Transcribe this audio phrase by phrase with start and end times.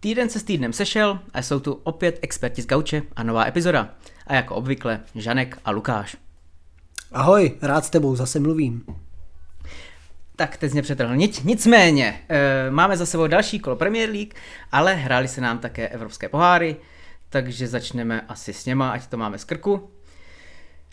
[0.00, 3.94] Týden se s týdnem sešel a jsou tu opět experti z Gauče a nová epizoda.
[4.26, 6.16] A jako obvykle Žanek a Lukáš.
[7.12, 8.84] Ahoj, rád s tebou zase mluvím.
[10.36, 11.16] Tak teď mě přetrhl.
[11.16, 14.34] Nic, nicméně, e, máme za sebou další kolo Premier League,
[14.72, 16.76] ale hráli se nám také evropské poháry,
[17.28, 19.90] takže začneme asi s něma, ať to máme z krku.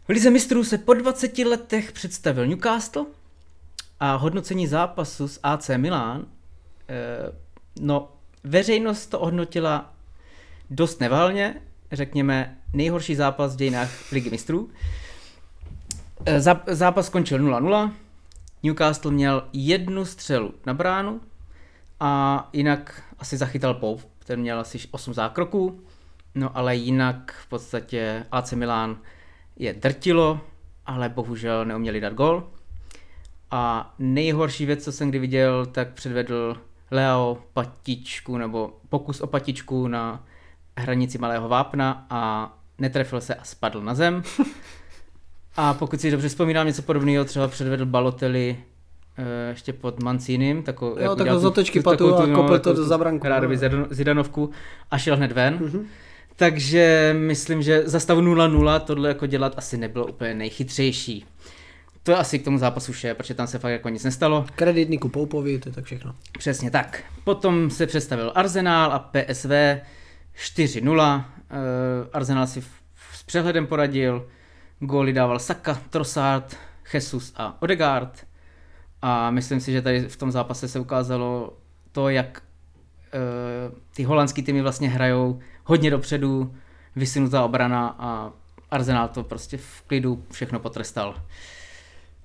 [0.08, 3.06] V Lize mistrů se po 20 letech představil Newcastle
[4.00, 6.26] a hodnocení zápasu s AC Milan,
[6.90, 6.96] e,
[7.80, 8.15] no
[8.46, 9.94] veřejnost to ohodnotila
[10.70, 11.62] dost nevalně,
[11.92, 14.70] řekněme nejhorší zápas v dějinách Ligy mistrů.
[16.26, 16.42] E,
[16.76, 17.92] zápas skončil 0-0,
[18.64, 21.22] Newcastle měl jednu střelu na bránu
[22.00, 25.80] a jinak asi zachytal Pope, ten měl asi 8 zákroků,
[26.36, 28.98] no ale jinak v podstatě AC Milan
[29.56, 30.42] je drtilo,
[30.86, 32.50] ale bohužel neuměli dát gol.
[33.52, 36.58] A nejhorší věc, co jsem kdy viděl, tak předvedl
[36.92, 40.24] Leo patičku nebo pokus o patičku na
[40.78, 44.24] hranici malého vápna a netrefil se a spadl na zem.
[45.58, 48.58] A pokud si dobře vzpomínám, něco podobného třeba předvedl Balotelli
[49.20, 50.64] uh, ještě pod Mancínem.
[50.64, 53.28] Tako, jo, takovou z otečky patu a kopl to za branku.
[53.28, 54.50] Rádoby Zidanovku
[54.92, 55.58] a šel hned ven.
[55.58, 55.86] Mm-hmm.
[56.36, 61.26] Takže myslím, že za stavu 0-0 tohle jako dělat asi nebylo úplně nejchytřejší.
[62.06, 64.46] To je asi k tomu zápasu vše, protože tam se fakt jako nic nestalo.
[64.56, 66.16] Kredit Niku Poupovi, to je tak všechno.
[66.38, 67.04] Přesně tak.
[67.24, 69.50] Potom se představil Arsenal a PSV
[70.38, 70.86] 4-0.
[70.86, 71.24] Uh,
[72.14, 72.62] Arsenal si
[73.14, 74.28] s přehledem poradil.
[74.80, 76.58] Góly dával Saka, Trossard,
[76.94, 78.28] Jesus a Odegaard.
[79.02, 81.58] A myslím si, že tady v tom zápase se ukázalo
[81.92, 82.42] to, jak
[83.14, 86.56] uh, ty holandský týmy vlastně hrajou hodně dopředu,
[86.96, 88.32] vysunutá obrana a
[88.72, 91.16] Arsenal to prostě v klidu všechno potrestal.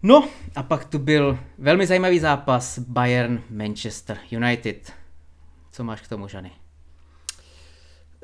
[0.03, 4.93] No a pak tu byl velmi zajímavý zápas Bayern Manchester United.
[5.73, 6.51] Co máš k tomu, Žany?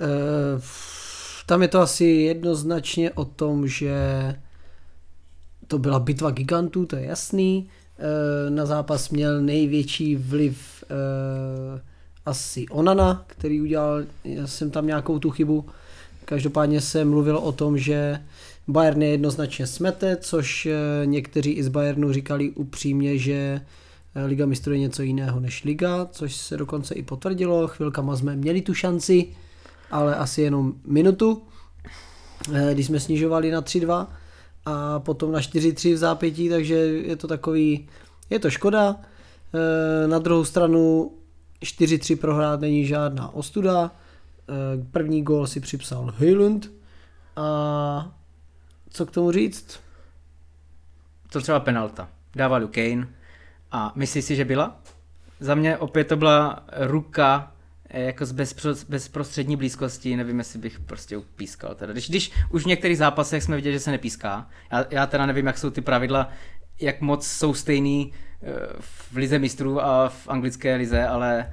[0.00, 0.62] Uh,
[1.46, 3.94] tam je to asi jednoznačně o tom, že
[5.66, 7.68] to byla bitva gigantů, to je jasný.
[7.98, 11.80] Uh, na zápas měl největší vliv uh,
[12.26, 15.66] asi Onana, který udělal, já jsem tam nějakou tu chybu.
[16.26, 18.20] Každopádně se mluvilo o tom, že
[18.68, 23.60] Bayern je jednoznačně smete, což eh, někteří i z Bayernu říkali upřímně, že
[24.14, 27.68] eh, Liga mistrů je něco jiného než Liga, což se dokonce i potvrdilo.
[27.68, 29.26] Chvilkama jsme měli tu šanci,
[29.90, 31.42] ale asi jenom minutu,
[32.54, 34.06] eh, když jsme snižovali na 3-2
[34.64, 37.88] a potom na 4-3 v zápětí, takže je to takový,
[38.30, 38.96] je to škoda.
[40.06, 41.12] Na druhou stranu
[41.62, 43.90] 4-3 prohrát není žádná ostuda.
[44.90, 46.70] První gól si připsal Hylund
[47.36, 48.16] a
[48.90, 49.80] co k tomu říct?
[51.32, 52.08] To třeba penalta.
[52.34, 53.08] Dával ju Kane
[53.72, 54.80] a myslíš si, že byla?
[55.40, 57.52] Za mě opět to byla ruka
[57.88, 58.32] eh, jako z
[58.88, 61.74] bezprostřední blízkosti, nevím, jestli bych prostě upískal.
[61.74, 61.92] Teda.
[61.92, 65.46] Když, když už v některých zápasech jsme viděli, že se nepíská, já, já teda nevím,
[65.46, 66.30] jak jsou ty pravidla,
[66.80, 68.46] jak moc jsou stejný eh,
[68.80, 71.52] v lize mistrů a v anglické lize, ale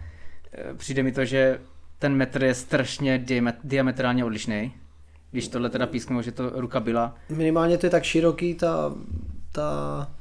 [0.52, 1.60] eh, přijde mi to, že
[2.04, 3.26] ten metr je strašně
[3.64, 4.74] diametrálně odlišný
[5.32, 7.16] když tohle teda písknu, že to ruka byla.
[7.30, 8.94] Minimálně to je tak široký, ta,
[9.52, 10.12] ta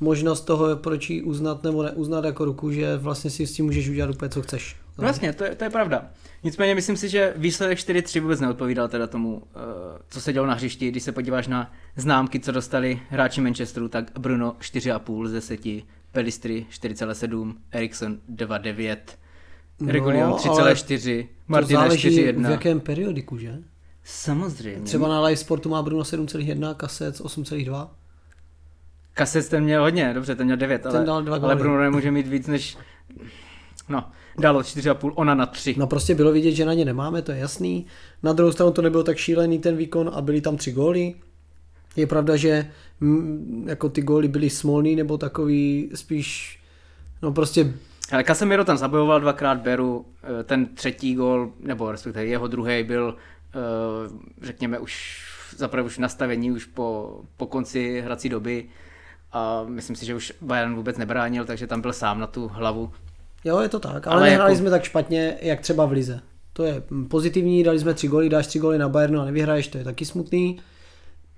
[0.00, 3.88] možnost toho, proč ji uznat nebo neuznat jako ruku, že vlastně si s tím můžeš
[3.88, 4.76] udělat úplně, co chceš.
[4.98, 6.10] No vlastně, to je, to je pravda.
[6.42, 9.58] Nicméně myslím si, že výsledek 4-3 vůbec neodpovídal teda tomu, eh,
[10.08, 10.90] co se dělo na hřišti.
[10.90, 16.66] Když se podíváš na známky, co dostali hráči Manchesteru, tak Bruno 4,5 z 10, Pelistri
[16.70, 18.96] 4,7, Erikson 2,9,
[19.86, 22.46] Regulion 3,4, Martina 4,1.
[22.46, 23.58] v jakém periodiku, že?
[24.04, 24.80] Samozřejmě.
[24.80, 27.88] Třeba na live sportu má Bruno 7,1, Kasec 8,2.
[29.14, 32.10] Kasec ten měl hodně, dobře, ten měl 9, ten ale, dal dva ale Bruno nemůže
[32.10, 32.76] mít víc než...
[33.88, 34.04] No,
[34.38, 35.74] dalo 4,5, ona na 3.
[35.78, 37.86] No prostě bylo vidět, že na ně nemáme, to je jasný.
[38.22, 41.14] Na druhou stranu to nebylo tak šílený ten výkon a byly tam tři góly.
[41.96, 42.70] Je pravda, že
[43.00, 46.60] m, mm, jako ty góly byly smolný nebo takový spíš,
[47.22, 47.74] no prostě
[48.12, 50.06] ale Casemiro tam zabojoval dvakrát Beru,
[50.40, 53.16] eh, ten třetí gól, nebo respektive jeho druhý byl
[53.54, 54.10] Eh,
[54.42, 55.24] řekněme už
[55.56, 58.64] zaprvé už nastavení už po, po konci hrací doby
[59.32, 62.92] a myslím si, že už Bayern vůbec nebránil, takže tam byl sám na tu hlavu.
[63.44, 64.60] Jo, je to tak, ale, ale nehráli jako...
[64.60, 66.20] jsme tak špatně, jak třeba v Lize.
[66.52, 69.78] To je pozitivní, dali jsme tři góly, dáš tři góly na Bayernu a nevyhraješ, to
[69.78, 70.60] je taky smutný.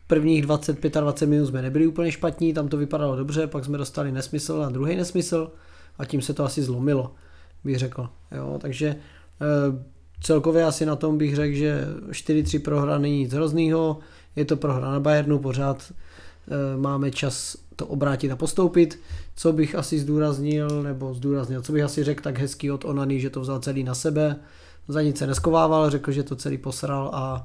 [0.06, 4.58] Prvních 20-25 minut jsme nebyli úplně špatní, tam to vypadalo dobře, pak jsme dostali nesmysl
[4.58, 5.52] na druhý nesmysl
[5.98, 7.14] a tím se to asi zlomilo,
[7.64, 8.08] bych řekl.
[8.32, 8.86] Jo, takže
[9.40, 13.98] eh, celkově asi na tom bych řekl, že 4-3 prohra není nic hroznýho,
[14.36, 19.00] je to prohra na Bayernu, pořád e, máme čas to obrátit a postoupit.
[19.36, 23.30] Co bych asi zdůraznil, nebo zdůraznil, co bych asi řekl tak hezký od Onany, že
[23.30, 24.36] to vzal celý na sebe,
[24.88, 27.44] za nic se neskovával, řekl, že to celý posral a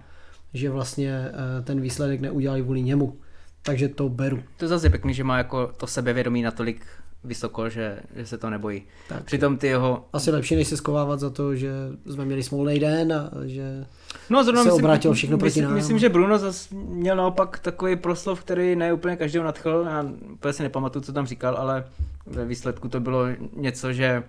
[0.54, 3.18] že vlastně eh, ten výsledek neudělali kvůli němu.
[3.64, 4.44] Takže to beru.
[4.58, 6.86] To zase je pěkný, že má jako to sebevědomí natolik
[7.24, 8.84] vysoko, že, že se to nebojí.
[9.10, 9.24] Tak.
[9.24, 10.06] Přitom ty jeho...
[10.14, 11.72] Asi lepší, než se skovávat za to, že
[12.12, 13.86] jsme měli smolný den a že
[14.30, 15.74] no, zrovna se myslím, obrátil všechno proti nám.
[15.74, 19.86] Myslím, že Bruno zase měl naopak takový proslov, který ne úplně každého nadchl.
[19.90, 21.84] Já úplně si nepamatuju, co tam říkal, ale
[22.26, 23.26] ve výsledku to bylo
[23.56, 24.24] něco, že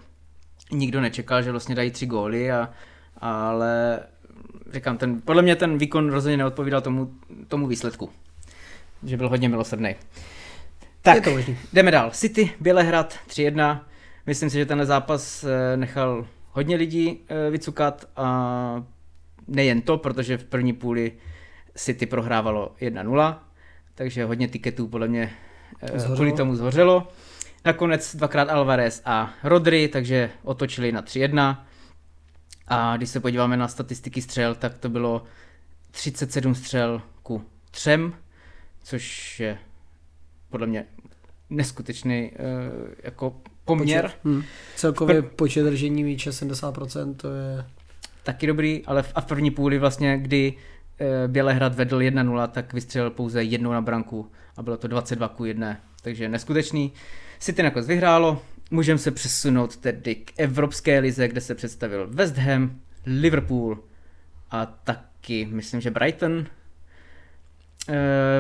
[0.73, 2.71] nikdo nečekal, že vlastně dají tři góly, a,
[3.17, 4.01] ale
[4.73, 7.15] říkám, ten, podle mě ten výkon rozhodně neodpovídal tomu,
[7.49, 8.11] tomu výsledku.
[9.03, 9.97] Že byl hodně milosrdný.
[11.03, 11.59] Tak, je to možný.
[11.73, 12.11] jdeme dál.
[12.11, 13.81] City, Bělehrad 3-1.
[14.27, 18.85] Myslím si, že tenhle zápas eh, nechal hodně lidí eh, vycukat a
[19.49, 21.13] nejen to, protože v první půli
[21.75, 23.39] City prohrávalo 1-0,
[23.95, 25.33] takže hodně tiketů podle mě
[25.83, 26.15] eh, zhořelo.
[26.15, 27.09] kvůli tomu zhořelo.
[27.65, 31.57] Nakonec dvakrát Alvarez a Rodri, takže otočili na 3-1.
[32.69, 35.25] A když se podíváme na statistiky střel, tak to bylo
[35.91, 37.91] 37 střel ku 3,
[38.83, 39.59] což je
[40.51, 40.87] podle mě
[41.51, 42.37] neskutečný uh,
[43.03, 44.05] jako poměr.
[44.05, 44.43] Počet, hmm.
[44.77, 47.65] Celkově Pr- počet držení míče 70%, to je...
[48.23, 52.73] Taky dobrý, ale v, a v první půli vlastně, kdy uh, Bělehrad vedl 1-0, tak
[52.73, 56.93] vystřelil pouze jednou na branku a bylo to 22 ku 1, takže neskutečný.
[57.39, 62.81] City nakonec vyhrálo, můžeme se přesunout tedy k Evropské lize, kde se představil West Ham,
[63.07, 63.79] Liverpool
[64.51, 66.47] a taky, myslím, že Brighton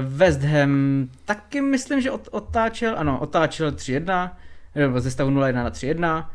[0.03, 4.31] West Ham taky myslím, že otáčel, ano, otáčel 3-1,
[4.75, 6.27] nebo ze stavu 0-1 na 3-1.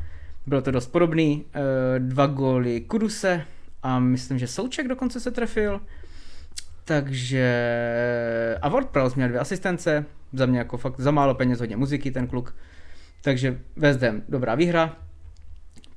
[0.48, 1.46] Bylo to dost podobný.
[1.54, 3.46] Eh, dva góly Kuduse
[3.84, 5.82] a myslím, že Souček dokonce se trefil.
[6.86, 7.48] Takže...
[8.62, 12.28] A WordPress měl dvě asistence, za mě jako fakt za málo peněz, hodně muziky ten
[12.28, 12.56] kluk.
[13.22, 14.96] Takže West Ham, dobrá výhra.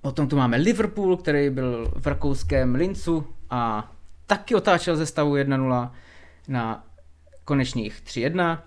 [0.01, 3.93] Potom tu máme Liverpool, který byl v rakouském Lincu a
[4.27, 5.91] taky otáčel ze stavu 1-0
[6.49, 6.85] na
[7.47, 8.59] konečných 3-1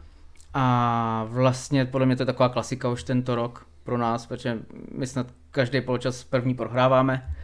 [0.53, 4.59] a vlastně podle mě to je taková klasika už tento rok pro nás, protože
[4.91, 7.35] my snad každý poločas první prohráváme.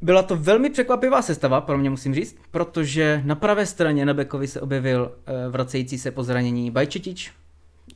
[0.00, 4.48] Byla to velmi překvapivá sestava, pro mě musím říct, protože na pravé straně na Bekovi
[4.48, 7.32] se objevil uh, vracející se po zranění Bajčetič.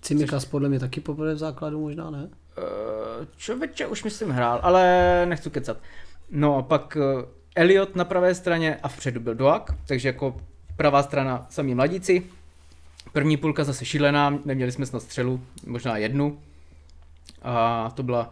[0.00, 2.22] Cimikas podle mě taky poprvé v základu možná, ne?
[2.58, 5.76] Uh, člověče už myslím hrál, ale nechci kecat.
[6.30, 7.22] No a pak uh,
[7.56, 10.40] Elliot na pravé straně a vpředu byl Doak, takže jako
[10.80, 12.22] pravá strana samý mladíci.
[13.12, 16.38] První půlka zase šílená, neměli jsme snad střelu, možná jednu.
[17.42, 18.30] A to byla,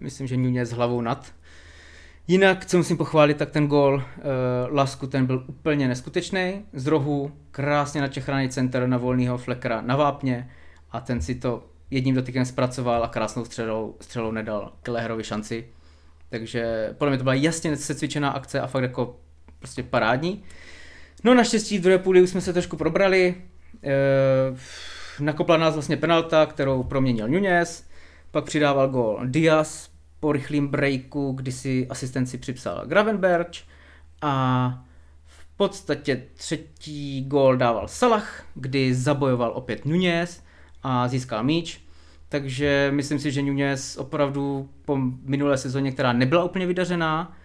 [0.00, 1.32] myslím, že Nunez s hlavou nad.
[2.28, 4.02] Jinak, co musím pochválit, tak ten gol uh,
[4.70, 6.64] Lasku, ten byl úplně neskutečný.
[6.72, 10.50] Z rohu krásně načechraný center na volného flekera na vápně
[10.90, 15.66] a ten si to jedním dotykem zpracoval a krásnou střelou, střelou nedal Kelleherovi šanci.
[16.30, 19.16] Takže podle mě to byla jasně secvičená akce a fakt jako
[19.58, 20.44] prostě parádní.
[21.24, 23.34] No naštěstí v druhé půli už jsme se trošku probrali.
[23.84, 23.94] E,
[25.20, 27.88] nakopla nás vlastně penalta, kterou proměnil Nunez,
[28.30, 29.90] pak přidával gol Diaz
[30.20, 33.48] po rychlým breaku, kdy si asistenci připsal Gravenberg
[34.22, 34.84] a
[35.24, 40.42] v podstatě třetí gól dával Salah, kdy zabojoval opět Nunez
[40.82, 41.80] a získal míč.
[42.28, 47.36] Takže myslím si, že Nunez opravdu po minulé sezóně, která nebyla úplně vydařená,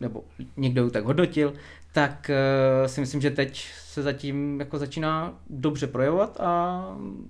[0.00, 0.24] nebo
[0.56, 1.52] někdo ji tak hodnotil,
[1.92, 6.84] tak uh, si myslím, že teď se zatím jako začíná dobře projevovat a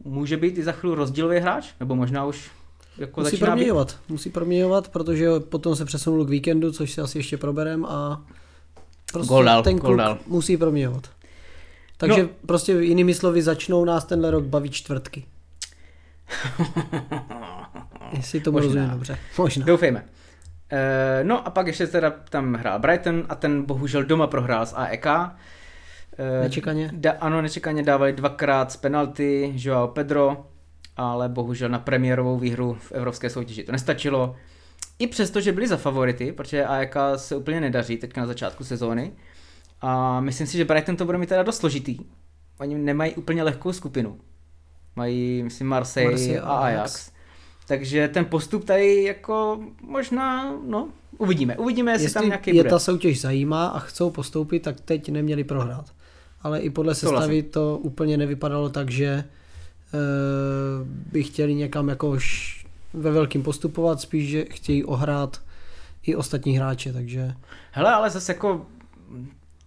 [0.04, 2.50] může být i za chvíli rozdílový hráč, nebo možná už
[2.98, 4.10] jako musí proměňovat, být.
[4.10, 8.24] musí proměňovat, protože potom se přesunul k víkendu, což si asi ještě proberem a
[9.12, 10.18] prostě Goldal, ten kluk Goldal.
[10.26, 11.10] musí proměňovat.
[11.96, 12.28] Takže no.
[12.46, 15.24] prostě jinými slovy začnou nás tenhle rok bavit čtvrtky.
[18.12, 19.18] Jestli to rozumím dobře.
[19.38, 19.66] Možná.
[19.66, 20.04] Doufejme.
[20.72, 24.76] Uh, no a pak ještě teda tam hrál Brighton a ten bohužel doma prohrál s
[24.76, 25.06] AEK.
[25.06, 25.12] Uh,
[26.42, 26.90] nečekaně?
[26.92, 30.46] Da, ano, nečekaně dávali dvakrát z penalty Joao Pedro,
[30.96, 34.36] ale bohužel na premiérovou výhru v evropské soutěži to nestačilo.
[34.98, 39.12] I přesto, že byli za favority, protože AEK se úplně nedaří teďka na začátku sezóny.
[39.80, 41.98] A myslím si, že Brighton to bude mít teda dost složitý.
[42.58, 44.18] Oni nemají úplně lehkou skupinu.
[44.96, 46.78] Mají, myslím, Marseille, Marseille a Ajax.
[46.78, 47.12] Ajax.
[47.70, 51.56] Takže ten postup tady jako možná, no, uvidíme.
[51.56, 52.70] Uvidíme, jestli, jestli tam nějaký je bude.
[52.70, 55.84] ta soutěž zajímá a chcou postoupit, tak teď neměli prohrát.
[56.42, 59.24] Ale i podle sestavy to, to úplně nevypadalo tak, že e,
[60.84, 62.18] by chtěli někam jako
[62.92, 65.40] ve velkým postupovat, spíš, že chtějí ohrát
[66.02, 67.34] i ostatní hráče, takže...
[67.70, 68.66] Hele, ale zase jako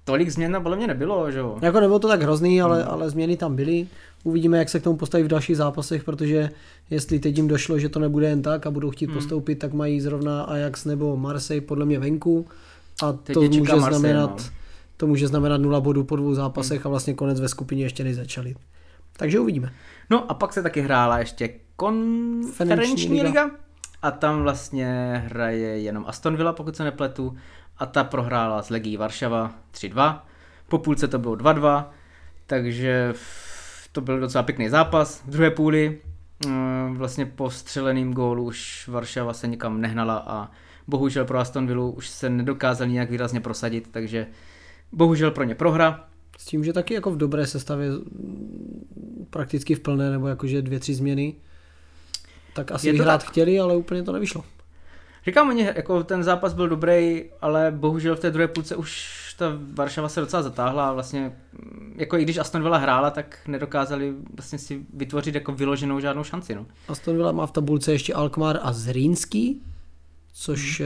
[0.04, 1.58] tolik změn podle mě nebylo, že jo?
[1.62, 2.92] Jako nebylo to tak hrozný, ale, hmm.
[2.92, 3.88] ale změny tam byly.
[4.24, 6.50] Uvidíme, jak se k tomu postaví v dalších zápasech, protože
[6.90, 9.16] jestli teď jim došlo, že to nebude jen tak a budou chtít hmm.
[9.16, 12.48] postoupit, tak mají zrovna Ajax nebo Marseille podle mě venku.
[13.04, 14.58] A Teď to může, Marseille, znamenat, no.
[14.98, 18.16] to může znamenat nula bodů po dvou zápasech a vlastně konec ve skupině ještě než
[18.16, 18.56] začali.
[19.18, 19.74] Takže uvidíme.
[20.10, 23.44] No a pak se taky hrála ještě konferenční liga.
[23.44, 23.56] liga.
[24.02, 27.38] A tam vlastně hraje jenom Aston Villa, pokud se nepletu.
[27.78, 30.20] A ta prohrála s Legií Varšava 3-2.
[30.70, 31.86] Po půlce to bylo 2-2,
[32.48, 33.14] takže
[33.94, 35.22] to byl docela pěkný zápas.
[35.26, 36.00] V druhé půli
[36.48, 40.52] mm, vlastně po střeleným gólu už Varšava se nikam nehnala a
[40.88, 44.28] bohužel pro Aston Villa už se nedokázali nějak výrazně prosadit, takže
[44.92, 46.06] bohužel pro ně prohra.
[46.38, 47.90] S tím, že taky jako v dobré sestavě
[49.30, 51.36] prakticky v plné, nebo jakože dvě, tři změny,
[52.54, 53.30] tak asi vyhrát tak.
[53.32, 54.44] chtěli, ale úplně to nevyšlo.
[55.26, 59.46] Říkám, oni, jako ten zápas byl dobrý, ale bohužel v té druhé půlce už ta
[59.74, 64.14] Varšava se docela zatáhla a vlastně, mm, jako i když Aston Villa hrála, tak nedokázali
[64.36, 66.66] vlastně si vytvořit jako vyloženou žádnou šanci, no.
[66.88, 69.62] Aston Villa má v tabulce ještě Alkmaar a Zrínský,
[70.34, 70.82] což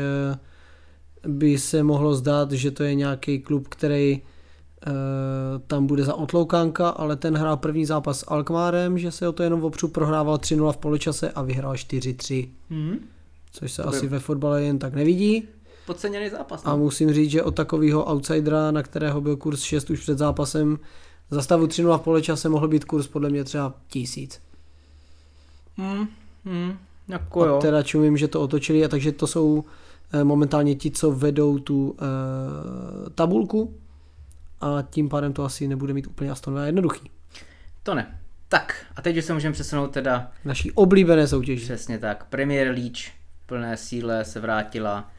[1.23, 1.37] hmm.
[1.37, 4.21] by se mohlo zdát, že to je nějaký klub, který
[4.87, 4.91] eh,
[5.67, 9.43] tam bude za otloukánka, ale ten hrál první zápas s Alkmaarem, že se o to
[9.43, 12.97] jenom opřu prohrával 3-0 v poločase a vyhrál 4-3, Mm-hmm.
[13.51, 15.43] což se To by- asi ve fotbale jen tak nevidí.
[15.87, 16.77] Podceněný zápas, A no.
[16.77, 20.79] musím říct, že od takového outsidera, na kterého byl kurz 6 už před zápasem,
[21.31, 24.41] za stavu 3-0 v poločase mohl být kurz podle mě třeba tisíc.
[25.77, 26.07] Mm,
[26.45, 26.77] mm,
[27.07, 27.59] jako A jo.
[27.61, 29.63] teda čumím, že to otočili, a takže to jsou
[30.13, 33.73] eh, momentálně ti, co vedou tu e, tabulku
[34.61, 37.11] a tím pádem to asi nebude mít úplně Aston jednoduchý.
[37.83, 38.19] To ne.
[38.49, 41.65] Tak, a teď už se můžeme přesunout teda Naší oblíbené soutěži.
[41.65, 42.25] Přesně tak.
[42.25, 42.97] Premier League
[43.43, 45.11] v plné síle se vrátila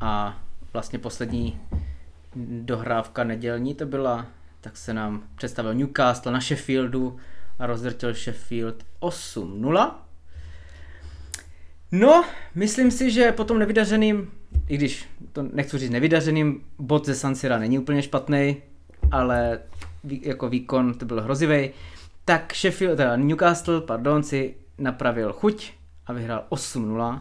[0.00, 1.60] a vlastně poslední
[2.60, 4.26] dohrávka nedělní to byla,
[4.60, 7.16] tak se nám představil Newcastle na Sheffieldu
[7.58, 9.90] a rozdrtil Sheffield 8-0.
[11.92, 12.24] No,
[12.54, 14.30] myslím si, že po tom nevydařeným,
[14.68, 18.56] i když to nechci říct nevydařeným, bod ze San Sira není úplně špatný,
[19.10, 19.58] ale
[20.22, 21.70] jako výkon to byl hrozivý,
[22.24, 25.72] tak Sheffield, teda Newcastle, pardon, si napravil chuť
[26.06, 27.20] a vyhrál 8-0.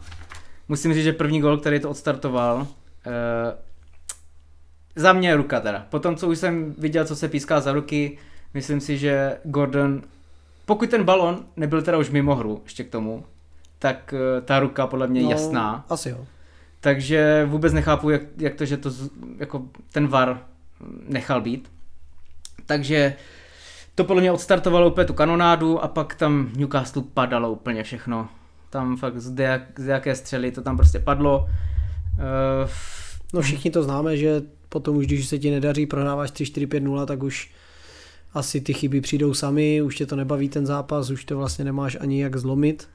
[0.67, 2.67] Musím říct, že první gol, který to odstartoval,
[3.05, 3.57] eh,
[4.95, 5.85] za mě ruka teda.
[5.89, 8.17] Potom, co už jsem viděl, co se píská za ruky,
[8.53, 10.01] myslím si, že Gordon,
[10.65, 13.25] pokud ten balon nebyl teda už mimo hru, ještě k tomu,
[13.79, 15.85] tak eh, ta ruka podle mě je jasná.
[15.89, 16.25] Asi jo.
[16.79, 18.91] Takže vůbec nechápu, jak, jak to, že to
[19.37, 20.41] jako ten VAR
[21.07, 21.71] nechal být.
[22.65, 23.15] Takže
[23.95, 28.29] to podle mě odstartovalo úplně tu kanonádu a pak tam Newcastle padalo úplně všechno.
[28.75, 31.49] Tam fakt z, jak, z jaké střely to tam prostě padlo.
[32.19, 32.69] Uh,
[33.33, 37.51] No všichni to známe, že potom už když se ti nedaří, prohráváš 3-4-5-0, tak už
[38.33, 41.97] asi ty chyby přijdou sami, už tě to nebaví ten zápas, už to vlastně nemáš
[41.99, 42.89] ani jak zlomit.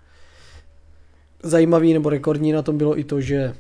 [1.43, 3.55] Zajímavý nebo rekordní na tom bylo i to, že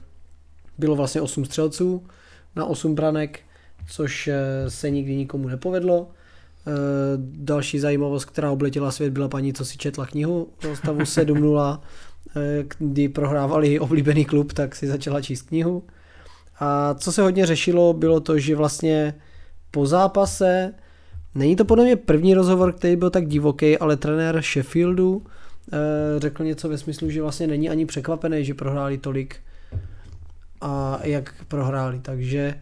[0.79, 2.07] bylo vlastně 8 střelců
[2.57, 3.41] na 8 branek,
[3.91, 6.11] což eh, se nikdy nikomu nepovedlo.
[6.67, 6.71] Eh,
[7.19, 11.87] Další zajímavost, která obletěla svět, byla paní, co si četla knihu do stavu 7-0, eh,
[12.79, 15.83] kdy prohrávali oblíbený klub, tak si začala číst knihu.
[16.61, 19.15] A co se hodně řešilo, bylo to, že vlastně
[19.71, 20.75] po zápase,
[21.35, 25.27] není to podle mě první rozhovor, který byl tak divoký, ale trenér Sheffieldu
[25.73, 25.77] eh,
[26.21, 29.37] řekl něco ve smyslu, že vlastně není ani překvapený, že prohráli tolik
[30.61, 32.55] a jak prohráli, takže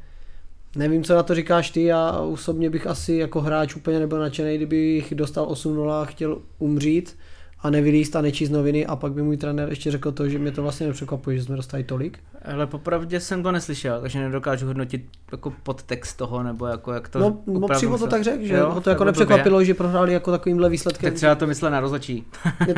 [0.76, 4.56] nevím, co na to říkáš ty, já osobně bych asi jako hráč úplně nebyl nadšený,
[4.56, 7.16] kdybych dostal 8-0 a chtěl umřít
[7.60, 10.50] a nevylíst a nečíst noviny a pak by můj trenér ještě řekl to, že mě
[10.50, 12.18] to vlastně nepřekvapuje, že jsme dostali tolik.
[12.54, 17.18] ale popravdě jsem to neslyšel, takže nedokážu hodnotit jako podtext toho, nebo jako jak to
[17.18, 20.30] No, no přímo to tak řekl, že Jo, ho to jako nepřekvapilo, že prohráli jako
[20.30, 21.10] takovýmhle výsledkem.
[21.10, 22.24] Tak třeba to myslel na rozhodčí.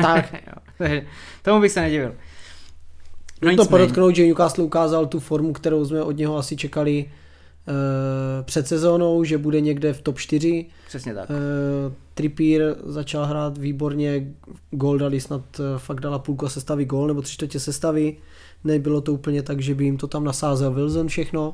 [0.01, 0.35] Tak.
[0.77, 1.05] Takže
[1.41, 2.15] tomu bych se nedivil.
[3.41, 7.11] No to podotknout, že Newcastle ukázal tu formu, kterou jsme od něho asi čekali
[8.41, 10.65] před sezónou, že bude někde v top 4.
[10.87, 11.29] Přesně tak.
[11.29, 11.35] Uh,
[12.13, 14.33] Trippier začal hrát výborně,
[14.71, 18.17] gol dali snad, eh, fakt dala půlku a sestavy gol, nebo tři čtvrtě sestavy.
[18.63, 21.53] Nebylo to úplně tak, že by jim to tam nasázel Wilson všechno,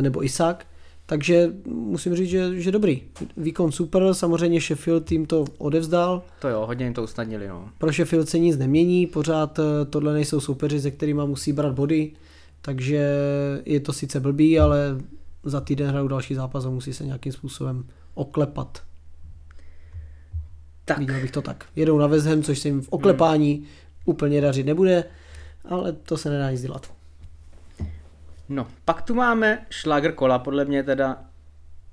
[0.00, 0.66] nebo Isak.
[1.06, 3.02] Takže musím říct, že, že dobrý.
[3.36, 6.22] Výkon super, samozřejmě Sheffield tým to odevzdal.
[6.40, 7.68] To jo, hodně jim to usnadnili, no.
[7.78, 12.10] Pro Sheffield se nic nemění, pořád eh, tohle nejsou soupeři, se kterými musí brát body,
[12.62, 13.08] takže
[13.64, 14.78] je to sice blbý, ale
[15.44, 18.82] za týden hrajou další zápas a musí se nějakým způsobem oklepat.
[20.84, 21.64] Tak, Viděl bych to tak.
[21.76, 23.64] Jedou na West Ham, což se jim v oklepání
[24.04, 25.04] úplně dařit nebude,
[25.64, 26.92] ale to se nedá nic dělat.
[28.48, 31.24] no, pak tu máme šláger kola, podle mě teda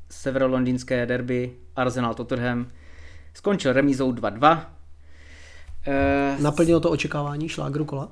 [0.10, 2.68] severolondýnské derby Arsenal Tottenham.
[3.34, 4.66] Skončil remízou 2-2.
[5.88, 8.12] Eh, Naplnilo to očekávání šlágru kola?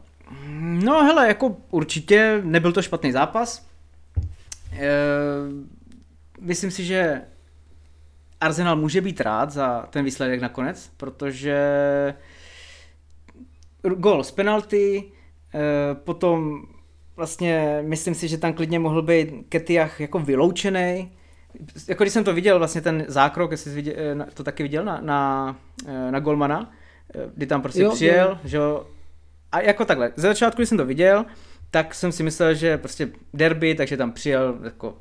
[0.60, 3.68] No hele, jako určitě nebyl to špatný zápas.
[6.40, 7.22] myslím si, že
[8.42, 11.58] Arsenal může být rád za ten výsledek nakonec, protože
[13.96, 15.04] gol z penalty,
[15.54, 16.62] e, potom
[17.16, 21.12] vlastně myslím si, že tam klidně mohl být Ketiach jako vyloučený.
[21.88, 24.86] Jako když jsem to viděl, vlastně ten zákrok, jestli jsi viděl, e, to taky viděl
[24.86, 25.56] na, na,
[25.88, 26.72] e, na Golmana,
[27.36, 28.40] kdy tam prostě jo, přijel, jo.
[28.44, 28.86] že jo,
[29.52, 31.26] a jako takhle, ze začátku, když jsem to viděl,
[31.72, 34.98] tak jsem si myslel, že prostě derby, takže tam přijel, jako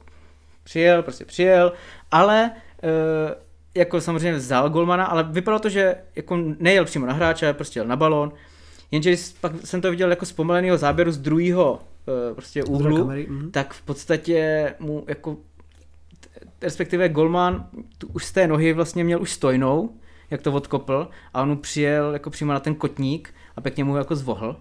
[0.65, 1.73] přijel, prostě přijel,
[2.11, 2.51] ale
[2.83, 3.35] e,
[3.75, 7.87] jako samozřejmě vzal golmana, ale vypadalo to, že jako nejel přímo na hráče, prostě jel
[7.87, 8.33] na balón,
[8.91, 11.81] jenže pak jsem to viděl jako zpomaleného záběru z druhého
[12.31, 13.51] e, prostě úhlu, kamery, mm-hmm.
[13.51, 15.37] tak v podstatě mu jako
[16.63, 19.91] respektive golman tu už z té nohy vlastně měl už stojnou,
[20.31, 23.97] jak to odkopl a on mu přijel jako přímo na ten kotník a pěkně mu
[23.97, 24.57] jako zvohl,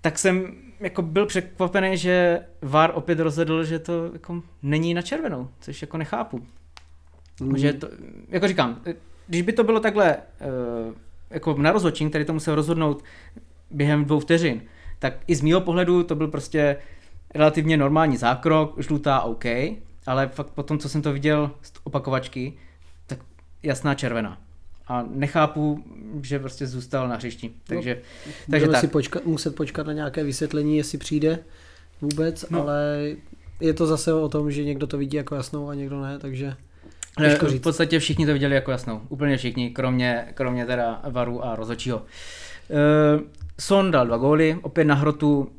[0.00, 5.48] tak jsem jako byl překvapený, že VAR opět rozhodl, že to jako není na červenou,
[5.60, 6.46] což jako nechápu.
[7.40, 7.58] Mm.
[7.58, 7.88] Že to,
[8.28, 8.80] jako říkám,
[9.26, 10.94] když by to bylo takhle uh,
[11.30, 13.04] jako na rozhodčím, který to musel rozhodnout
[13.70, 14.62] během dvou vteřin,
[14.98, 16.76] tak i z mýho pohledu to byl prostě
[17.34, 19.44] relativně normální zákrok, žlutá OK,
[20.06, 22.52] ale fakt potom, co jsem to viděl z opakovačky,
[23.06, 23.18] tak
[23.62, 24.38] jasná červená
[24.92, 25.84] a nechápu,
[26.22, 27.50] že prostě zůstal na hřišti.
[27.64, 28.80] Takže, no, takže tak.
[28.80, 31.38] si počkat, muset počkat na nějaké vysvětlení, jestli přijde
[32.00, 32.62] vůbec, no.
[32.62, 33.06] ale
[33.60, 36.56] je to zase o tom, že někdo to vidí jako jasnou a někdo ne, takže
[37.18, 39.00] v podstatě všichni to viděli jako jasnou.
[39.08, 41.96] Úplně všichni, kromě, kromě teda Varu a Rozočího.
[41.98, 43.22] Uh,
[43.60, 45.52] Son dal dva góly, opět na hrotu.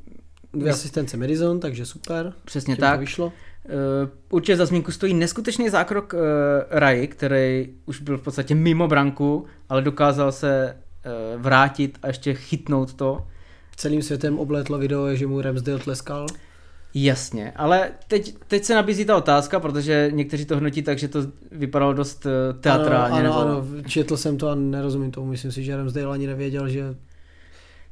[0.53, 2.33] Dvě asistence Madison, takže super.
[2.45, 2.99] Přesně tak.
[2.99, 3.33] vyšlo.
[3.65, 6.19] Uh, určitě za zmínku stojí neskutečný zákrok uh,
[6.69, 10.77] Rai, který už byl v podstatě mimo branku, ale dokázal se
[11.35, 13.27] uh, vrátit a ještě chytnout to.
[13.75, 16.27] Celým světem oblétlo video, že mu Ramsdale tleskal.
[16.93, 21.19] Jasně, ale teď, teď se nabízí ta otázka, protože někteří to hnotí tak, že to
[21.51, 22.27] vypadalo dost
[22.59, 23.19] teatrálně.
[23.19, 23.67] Ano, ano, nebo...
[23.75, 26.95] ano, četl jsem to a nerozumím tomu, myslím si, že Ramsdale ani nevěděl, že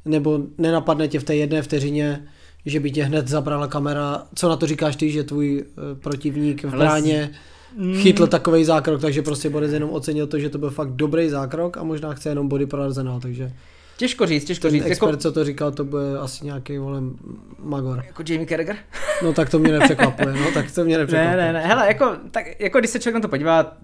[0.05, 2.27] nebo nenapadne tě v té jedné vteřině,
[2.65, 4.23] že by tě hned zabrala kamera.
[4.35, 7.29] Co na to říkáš ty, že tvůj eh, protivník v bráně
[7.77, 7.95] mm.
[7.95, 11.77] chytl takový zákrok, takže prostě Boris jenom ocenil to, že to byl fakt dobrý zákrok
[11.77, 13.51] a možná chce jenom body pro Arsenal, takže...
[14.01, 14.85] Těžko říct, těžko Ten říct.
[14.85, 15.21] expert, jako...
[15.21, 17.15] co to říkal, to bude asi nějaký volem
[17.59, 18.03] magor.
[18.07, 18.75] Jako Jamie Carragher?
[19.23, 21.37] No tak to mě nepřekvapuje, no tak to mě nepřekvapuje.
[21.37, 23.77] Ne, ne, ne, hele, jako, tak, jako když se člověk na to podívá,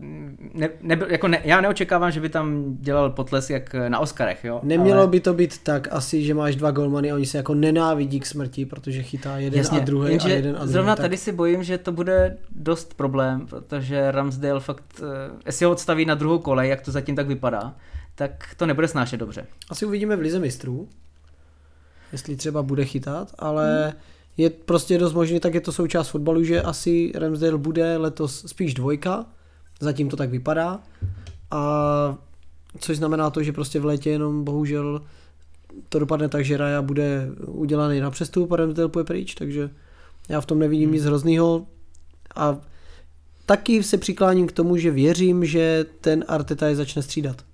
[0.53, 4.59] ne, ne, jako ne, já neočekávám, že by tam dělal potles jak na Oscarech, jo.
[4.63, 5.07] Nemělo ale...
[5.07, 8.25] by to být tak asi, že máš dva golmany a oni se jako nenávidí k
[8.25, 10.71] smrti, protože chytá jeden Jasně, a druhý a jeden a druhý.
[10.71, 11.03] Zrovna tak...
[11.03, 16.05] tady si bojím, že to bude dost problém, protože Ramsdale fakt, eh, jestli ho odstaví
[16.05, 17.75] na druhou kolej, jak to zatím tak vypadá,
[18.17, 19.45] tak to nebude snášet dobře.
[19.69, 20.89] Asi uvidíme v Lize mistrů,
[22.11, 24.01] jestli třeba bude chytat, ale hmm.
[24.37, 28.73] je prostě dost možné, tak je to součást fotbalu, že asi Ramsdale bude letos spíš
[28.73, 29.25] dvojka,
[29.79, 30.79] zatím to tak vypadá.
[31.51, 32.17] A
[32.79, 35.01] což znamená to, že prostě v létě jenom bohužel
[35.89, 39.69] to dopadne tak, že Raja bude udělaný na přestup a Ramsdale půjde pryč, takže
[40.29, 40.93] já v tom nevidím hmm.
[40.93, 41.67] nic hroznýho
[42.35, 42.57] a
[43.45, 47.46] taky se přikláním k tomu, že věřím, že ten Arteta je začne střídat.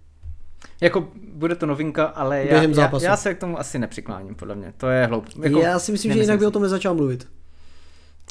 [0.82, 4.74] Jako bude to novinka, ale já, já, já, se k tomu asi nepřikláním, podle mě.
[4.78, 5.26] To je hloup.
[5.44, 7.28] Jako, já si myslím, že jinak by o tom nezačal mluvit.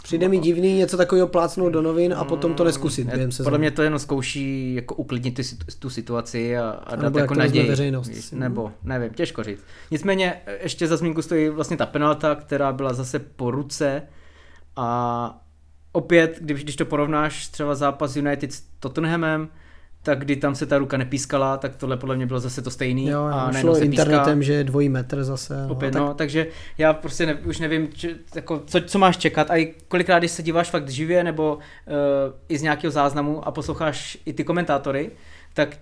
[0.02, 3.46] Přijde mi divný něco takového plácnout do novin a potom to neskusit během sezóny.
[3.46, 5.42] Podle mě to jenom zkouší jako uklidnit tu,
[5.78, 7.68] tu situaci a, a dát jako naději.
[7.68, 8.32] veřejnost.
[8.32, 9.64] Nebo, nevím, těžko říct.
[9.90, 14.02] Nicméně ještě za zmínku stojí vlastně ta penalta, která byla zase po ruce
[14.76, 15.40] a
[15.92, 19.48] opět, když, když to porovnáš třeba zápas United s Tottenhamem,
[20.02, 23.06] tak kdy tam se ta ruka nepískala, tak tohle podle mě bylo zase to stejný.
[23.06, 24.46] Jo, a šlo se internetem, píská.
[24.46, 25.66] že je dvojí metr zase.
[25.66, 26.02] No, Opět, tak...
[26.02, 26.46] no, takže
[26.78, 30.30] já prostě ne, už nevím, či, jako, co, co máš čekat a i kolikrát, když
[30.30, 31.62] se díváš fakt živě nebo uh,
[32.48, 35.10] i z nějakého záznamu a posloucháš i ty komentátory,
[35.52, 35.76] tak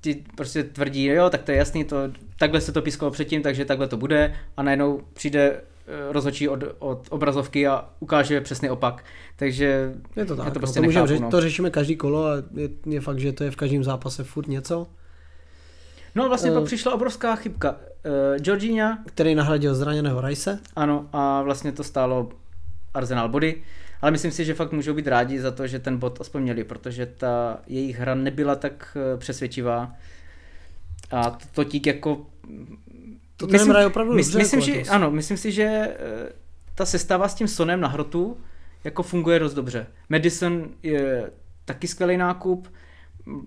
[0.00, 1.96] ti prostě tvrdí, jo, tak to je jasný, to,
[2.38, 6.64] takhle se to pískalo předtím, takže takhle to bude a najednou přijde Eh, rozhodčí od,
[6.78, 9.04] od obrazovky a ukáže přesný opak.
[9.36, 10.52] Takže je to tak.
[10.52, 11.30] To, prostě no, to, nechápu, řeš, no.
[11.30, 14.48] to řešíme každý kolo a je, je fakt, že to je v každém zápase furt
[14.48, 14.86] něco.
[16.14, 17.70] No vlastně uh, pak přišla obrovská chybka.
[17.70, 20.60] Uh, Georgina, který nahradil zraněného Rice.
[20.76, 22.28] Ano a vlastně to stálo
[22.94, 23.62] Arsenal body.
[24.02, 26.64] Ale myslím si, že fakt můžou být rádi za to, že ten bod aspoň měli,
[26.64, 29.92] protože ta jejich hra nebyla tak přesvědčivá.
[31.10, 32.26] A to, to tík jako
[33.36, 34.38] to myslím, hraje opravdu dobře.
[34.38, 35.96] Myslím, jako že, ano, myslím si, že eh,
[36.74, 38.36] ta sestava s tím Sonem na hrotu
[38.84, 39.86] jako funguje dost dobře.
[40.08, 41.30] Madison je
[41.64, 42.68] taky skvělý nákup,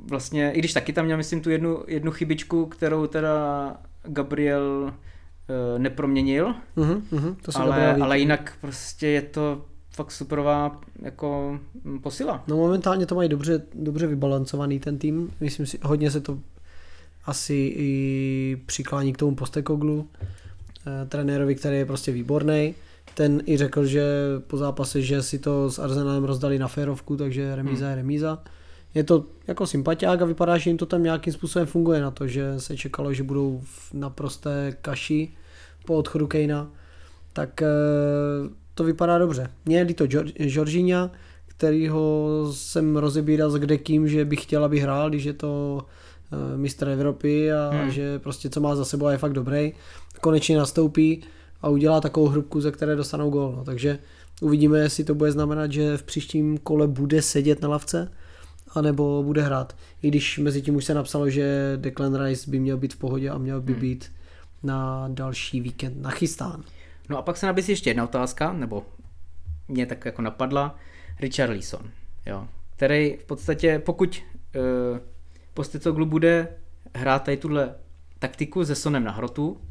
[0.09, 5.79] vlastně, i když taky tam měl, myslím, tu jednu, jednu chybičku, kterou teda Gabriel uh,
[5.79, 12.43] neproměnil, uh-huh, uh-huh, to ale, ale jinak prostě je to fakt superová jako mm, posila.
[12.47, 15.31] No momentálně to mají dobře, dobře vybalancovaný ten tým.
[15.39, 16.39] Myslím si, hodně se to
[17.27, 20.09] asi i přiklání k tomu Postekoglu,
[20.87, 22.75] eh, trenérovi, který je prostě výborný.
[23.13, 24.05] Ten i řekl, že
[24.47, 27.89] po zápase, že si to s Arsenalem rozdali na férovku, takže remíza hmm.
[27.89, 28.43] je remíza.
[28.93, 32.27] Je to jako sympatiák a vypadá, že jim to tam nějakým způsobem funguje na to,
[32.27, 35.29] že se čekalo, že budou v naprosté kaši
[35.85, 36.71] po odchodu Kejna.
[37.33, 37.67] Tak eh,
[38.73, 39.49] to vypadá dobře.
[39.65, 40.07] Mně je líto
[40.47, 41.11] Georgina,
[41.47, 45.85] kterýho jsem rozebíral s kdekým, že bych chtěl, aby hrál, když je to
[46.55, 47.91] mistr Evropy a hmm.
[47.91, 49.73] že prostě co má za sebou a je fakt dobrý.
[50.21, 51.23] Konečně nastoupí
[51.61, 53.53] a udělá takovou hrubku, ze které dostanou gól.
[53.57, 53.63] No.
[53.63, 53.99] Takže
[54.41, 58.11] uvidíme, jestli to bude znamenat, že v příštím kole bude sedět na lavce,
[58.71, 59.75] anebo bude hrát.
[60.01, 63.29] I když mezi tím už se napsalo, že Declan Rice by měl být v pohodě
[63.29, 63.81] a měl by hmm.
[63.81, 64.11] být
[64.63, 66.63] na další víkend nachystán.
[67.09, 68.85] No a pak se nabízí ještě jedna otázka, nebo
[69.67, 70.75] mě tak jako napadla,
[71.19, 71.89] Richard Leeson,
[72.25, 74.21] jo, který v podstatě, pokud
[74.55, 74.97] uh,
[75.57, 76.47] Postecoglu bude
[76.95, 77.75] hrát tady tuhle
[78.19, 79.61] taktiku se Sonem na hrotu,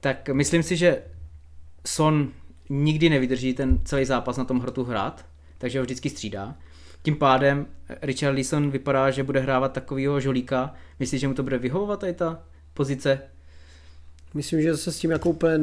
[0.00, 1.02] tak myslím si, že
[1.86, 2.32] Son
[2.68, 5.26] nikdy nevydrží ten celý zápas na tom hrotu hrát,
[5.58, 6.56] takže ho vždycky střídá.
[7.02, 7.66] Tím pádem
[8.02, 10.74] Richard Leeson vypadá, že bude hrávat takovýho žolíka.
[10.98, 12.42] Myslíš, že mu to bude vyhovovat tady ta
[12.74, 13.20] pozice?
[14.34, 15.58] Myslím, že se s tím jako úplně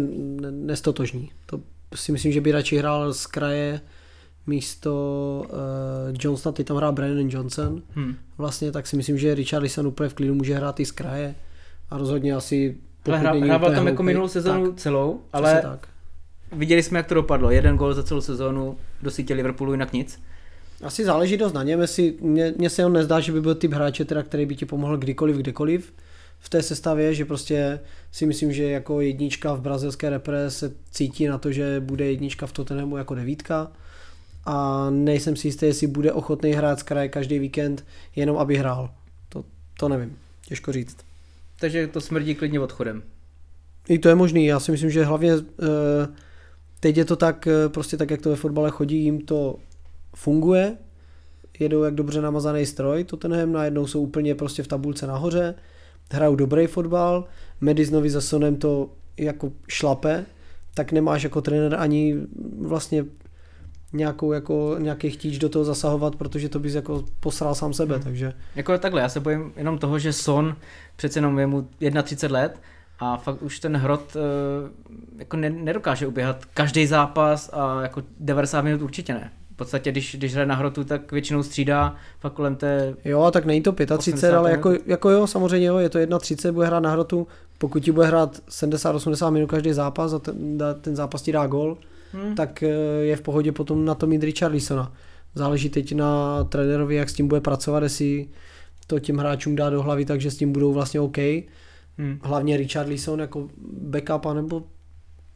[0.51, 1.31] nestotožní.
[1.45, 1.61] To
[1.95, 3.81] si myslím, že by radši hrál z kraje
[4.47, 7.81] místo uh, Johnsona, teď tam hrál Brandon Johnson.
[7.95, 8.15] Hmm.
[8.37, 11.35] Vlastně tak si myslím, že Richard Lisson úplně v klidu může hrát i z kraje
[11.89, 15.87] a rozhodně asi ale hra, hrával tam jako minulou sezónu tak, celou, ale tak.
[16.51, 17.51] viděli jsme, jak to dopadlo.
[17.51, 20.21] Jeden gol za celou sezónu do sítě Liverpoolu, jinak nic.
[20.83, 23.73] Asi záleží dost na něm, jestli, mně, mně se on nezdá, že by byl typ
[23.73, 25.93] hráče, teda, který by ti pomohl kdykoliv, kdekoliv
[26.39, 27.79] v té sestavě, že prostě
[28.11, 32.47] si myslím, že jako jednička v brazilské repre se cítí na to, že bude jednička
[32.47, 33.71] v Tottenhamu jako devítka
[34.49, 38.89] a nejsem si jistý, jestli bude ochotný hrát z kraje každý víkend, jenom aby hrál.
[39.29, 39.43] To,
[39.79, 40.97] to nevím, těžko říct.
[41.59, 43.03] Takže to smrdí klidně odchodem.
[43.89, 45.41] I to je možný, já si myslím, že hlavně uh,
[46.79, 49.55] teď je to tak, uh, prostě tak, jak to ve fotbale chodí, jim to
[50.15, 50.77] funguje,
[51.59, 55.55] jedou jak dobře namazaný stroj, Tottenham najednou jsou úplně prostě v tabulce nahoře,
[56.11, 57.25] hrajou dobrý fotbal,
[57.61, 60.25] Mediznovi za Sonem to jako šlape,
[60.73, 62.15] tak nemáš jako trenér ani
[62.61, 63.05] vlastně
[63.93, 68.03] nějakou jako, nějaký chtíč do toho zasahovat, protože to bys jako posral sám sebe, hmm.
[68.03, 68.33] takže.
[68.55, 70.55] Jako takhle, já se bojím jenom toho, že Son
[70.95, 71.69] přece jenom je mu
[72.03, 72.61] 31 let
[72.99, 74.21] a fakt už ten hrot uh,
[75.19, 80.33] jako ne, nedokáže uběhat každý zápas a jako 90 minut určitě ne podstatě, když, když
[80.33, 82.95] hraje na hrotu, tak většinou střídá fakt kolem té...
[83.05, 86.67] Jo, tak není to 35, ale jako, jako jo, samozřejmě jo, je to 1,30, bude
[86.67, 91.21] hrát na hrotu, pokud ti bude hrát 70-80 minut každý zápas a ten, ten zápas
[91.21, 91.77] ti dá gol,
[92.11, 92.35] hmm.
[92.35, 92.69] tak eh,
[93.01, 94.93] je v pohodě potom na to mít Richarlisona.
[95.35, 98.27] Záleží teď na trenérovi, jak s tím bude pracovat, jestli
[98.87, 101.17] to těm hráčům dá do hlavy, takže s tím budou vlastně OK.
[101.97, 102.19] Hmm.
[102.23, 103.49] Hlavně Richarlison jako
[103.81, 104.63] backup, nebo,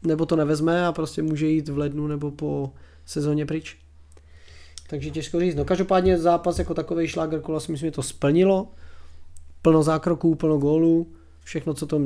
[0.02, 2.72] nebo to nevezme a prostě může jít v lednu nebo po
[3.06, 3.76] sezóně pryč.
[4.88, 5.54] Takže těžko říct.
[5.54, 8.68] No každopádně zápas jako takový šláger kola si myslím, že to splnilo.
[9.62, 11.12] Plno zákroků, plno gólů,
[11.44, 12.00] všechno, co to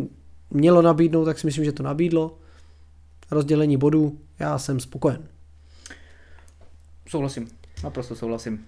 [0.51, 2.39] mělo nabídnout, tak si myslím, že to nabídlo.
[3.31, 5.23] Rozdělení bodů, já jsem spokojen.
[7.09, 7.49] Souhlasím,
[7.85, 8.65] naprosto souhlasím.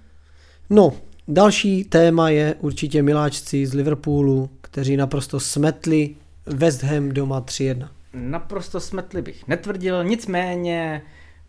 [0.70, 0.92] No,
[1.28, 6.14] další téma je určitě miláčci z Liverpoolu, kteří naprosto smetli
[6.46, 7.88] West Ham doma 3-1.
[8.12, 11.02] Naprosto smetli bych netvrdil, nicméně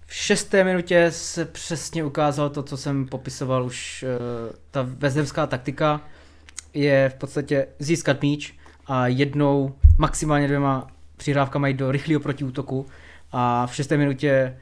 [0.06, 4.06] v šesté minutě se přesně ukázalo to, co jsem popisoval už.
[4.08, 6.02] Eh, ta vezdemská taktika
[6.74, 8.54] je v podstatě získat míč
[8.88, 10.88] a jednou, maximálně dvěma
[11.20, 12.86] přihrávkama jít do rychlého protiútoku
[13.32, 14.58] a v šesté minutě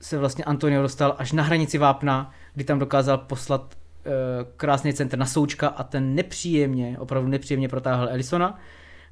[0.00, 3.74] se vlastně Antonio dostal až na hranici vápna, kdy tam dokázal poslat
[4.06, 4.12] uh,
[4.56, 8.58] krásný center na součka a ten nepříjemně, opravdu nepříjemně protáhl Elisona.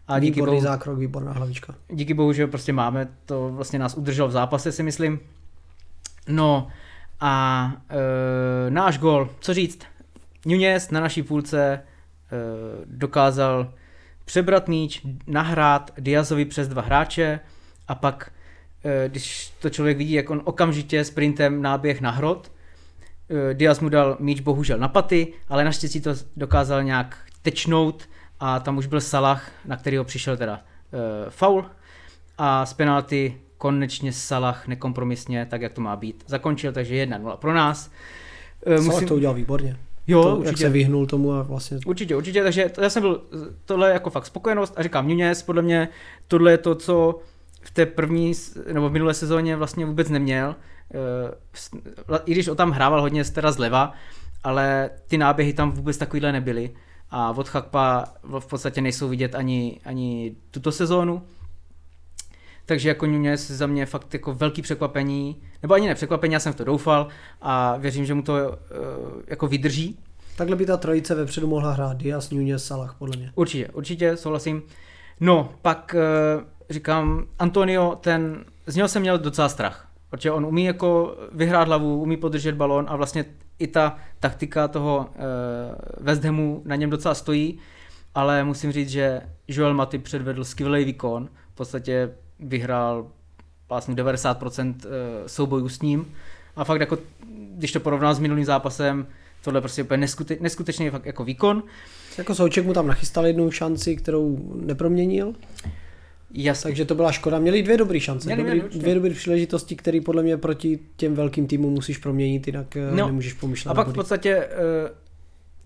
[0.08, 1.74] A díky Výborný bohu, zákrok, výborná hlavička.
[1.88, 5.20] Díky bohu, že prostě máme, to vlastně nás udrželo v zápase, si myslím.
[6.28, 6.68] No
[7.20, 7.72] a
[8.66, 9.78] e, náš gol, co říct,
[10.46, 11.80] Nunez na naší půlce e,
[12.84, 13.72] dokázal
[14.28, 17.40] přebrat míč, nahrát Diazovi přes dva hráče
[17.88, 18.32] a pak,
[18.84, 22.52] e, když to člověk vidí, jak on okamžitě sprintem náběh na hrot,
[23.50, 28.08] e, Diaz mu dal míč bohužel na paty, ale naštěstí to dokázal nějak tečnout
[28.40, 31.64] a tam už byl Salah, na kterého přišel teda e, faul
[32.38, 37.54] a z penalty konečně Salah nekompromisně, tak jak to má být, zakončil, takže 1-0 pro
[37.54, 37.90] nás.
[38.66, 38.92] Musím...
[38.92, 39.76] Salah to udělal výborně.
[40.08, 40.48] Jo, to, určitě.
[40.48, 41.78] Jak se vyhnul tomu a vlastně...
[41.86, 43.22] Určitě, určitě, takže to, já jsem byl,
[43.64, 45.88] tohle jako fakt spokojenost a říkám, Nunez, podle mě
[46.28, 47.18] tohle je to, co
[47.62, 48.32] v té první,
[48.72, 50.56] nebo v minulé sezóně vlastně vůbec neměl.
[50.94, 53.92] Eh, I když on tam hrával hodně teda zleva,
[54.44, 56.70] ale ty náběhy tam vůbec takovýhle nebyly.
[57.10, 58.04] A od Chakpa
[58.38, 61.22] v podstatě nejsou vidět ani, ani tuto sezónu.
[62.68, 66.52] Takže jako Nunez za mě fakt jako velký překvapení, nebo ani ne překvapení, já jsem
[66.52, 67.08] v to doufal
[67.42, 69.98] a věřím, že mu to uh, jako vydrží.
[70.36, 73.32] Takhle by ta trojice vepředu mohla hrát Diaz, Nunez, Salah, podle mě.
[73.34, 74.62] Určitě, určitě, souhlasím.
[75.20, 75.96] No, pak
[76.38, 81.68] uh, říkám, Antonio, ten, z něho jsem měl docela strach, protože on umí jako vyhrát
[81.68, 83.24] hlavu, umí podržet balón a vlastně
[83.58, 87.58] i ta taktika toho uh, West Hamu na něm docela stojí,
[88.14, 93.06] ale musím říct, že Joel Matip předvedl skvělý výkon, v podstatě vyhrál
[93.68, 96.14] vlastně 90% eh, soubojů s ním
[96.56, 96.98] a fakt jako,
[97.56, 99.06] když to porovnám s minulým zápasem,
[99.44, 101.62] tohle prostě úplně neskute, neskutečný fakt jako výkon.
[102.18, 105.34] Jako Souček mu tam nachystal jednu šanci, kterou neproměnil.
[106.30, 106.68] Jasně.
[106.68, 107.38] Takže to byla škoda.
[107.38, 111.14] Měli dvě dobré šance, měli, dobrý, měli, dvě dobré příležitosti, které podle mě proti těm
[111.14, 113.06] velkým týmům musíš proměnit, jinak eh, no.
[113.06, 113.72] nemůžeš pomýšlet.
[113.72, 114.48] A pak v podstatě eh,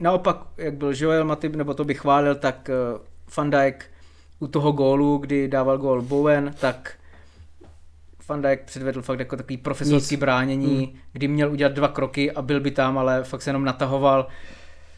[0.00, 2.70] naopak, jak byl Joel Matip, nebo to bych chválil, tak
[3.36, 3.86] Van Dijk
[4.42, 6.94] u toho gólu, kdy dával gól Bowen, tak
[8.28, 10.20] Van Dijk předvedl fakt jako takový profesorský Nic.
[10.20, 10.98] bránění, hmm.
[11.12, 14.26] kdy měl udělat dva kroky a byl by tam, ale fakt se jenom natahoval.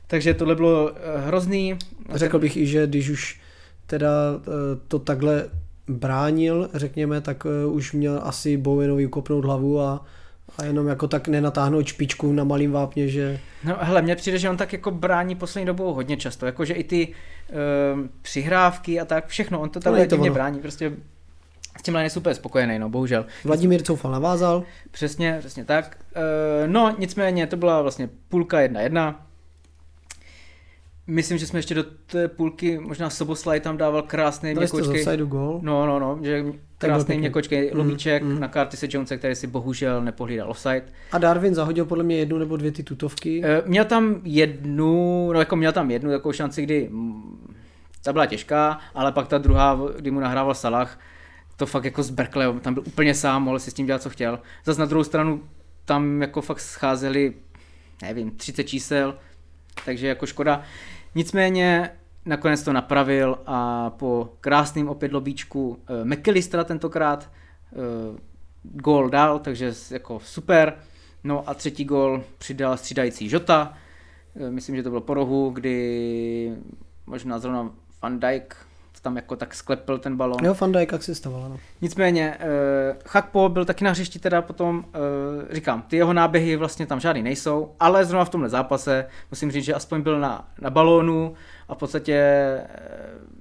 [0.07, 1.79] Takže tohle bylo eh, hrozný.
[2.15, 3.41] Řekl bych i, že když už
[3.87, 4.51] teda eh,
[4.89, 5.51] to takhle
[5.89, 10.05] bránil, řekněme, tak eh, už měl asi Bowenovi ukopnout hlavu a
[10.59, 13.41] a jenom jako tak nenatáhnout špičku na malým vápně, že...
[13.65, 16.85] No hele, mně přijde, že on tak jako brání poslední dobou hodně často, jakože i
[16.85, 20.93] ty uh, přihrávky a tak, všechno, on to tam divně brání, prostě
[21.79, 23.27] s tímhle nejsem úplně spokojený, no bohužel.
[23.45, 24.63] Vladimír Coufal navázal.
[24.91, 25.97] Přesně, přesně tak.
[26.17, 29.27] Uh, no, nicméně, to byla vlastně půlka jedna jedna.
[31.07, 35.17] Myslím, že jsme ještě do té půlky, možná Soboslaj tam dával krásný měkočkej.
[35.63, 36.45] No, no, no, že
[36.79, 38.41] krásný měkočkej mm, lomíček mm.
[38.41, 40.83] na karty se Jonese, který si bohužel nepohlídal offside.
[41.13, 43.45] A Darwin zahodil podle mě jednu nebo dvě ty tutovky.
[43.45, 46.91] E, měl tam jednu, no jako měl tam jednu takovou šanci, kdy
[48.03, 51.01] ta byla těžká, ale pak ta druhá, kdy mu nahrával Salah,
[51.57, 54.39] to fakt jako zbrkle, tam byl úplně sám, mohl si s tím dělat, co chtěl.
[54.65, 55.43] Zase na druhou stranu
[55.85, 57.35] tam jako fakt scházeli,
[58.03, 59.15] nevím, 30 čísel,
[59.85, 60.63] takže jako škoda.
[61.15, 61.91] Nicméně
[62.25, 67.31] nakonec to napravil a po krásným opět lobíčku uh, McAllistera tentokrát
[67.73, 68.17] uh,
[68.63, 70.75] gól dal, takže jako super.
[71.25, 73.77] No a třetí gól přidal střídající Žota.
[74.35, 76.57] Uh, myslím, že to bylo po rohu, kdy
[77.07, 77.71] možná zrovna
[78.03, 78.57] Van Dijk
[79.05, 80.45] tam jako tak sklepil ten balon.
[80.45, 81.57] Jo, Van Dijk asistoval, no.
[81.81, 84.85] Nicméně, uh, Chakpo byl taky na hřišti teda potom, uh,
[85.51, 89.65] říkám, ty jeho náběhy vlastně tam žádný nejsou, ale zrovna v tomhle zápase musím říct,
[89.65, 91.35] že aspoň byl na, na balónu
[91.69, 92.19] a v podstatě
[92.61, 93.35] uh,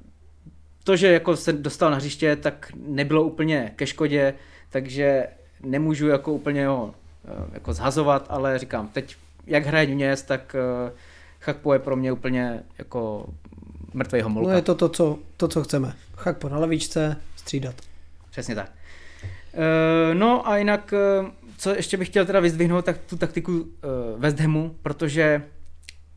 [0.83, 4.33] to, že jako se dostal na hřiště, tak nebylo úplně ke škodě,
[4.69, 5.27] takže
[5.63, 9.15] nemůžu jako úplně ho uh, jako zhazovat, ale říkám, teď
[9.47, 10.91] jak hraje Nunez, tak uh,
[11.39, 13.25] Chakpo je pro mě úplně jako
[13.93, 14.49] mrtvý homolka.
[14.49, 15.93] No je to to, co, to, co chceme.
[16.17, 17.75] Chak po na lavičce, střídat.
[18.31, 18.71] Přesně tak.
[19.53, 19.59] Uh,
[20.13, 21.27] no a jinak, uh,
[21.57, 23.67] co ještě bych chtěl teda vyzdvihnout, tak tu taktiku uh,
[24.17, 25.43] West Hamu, protože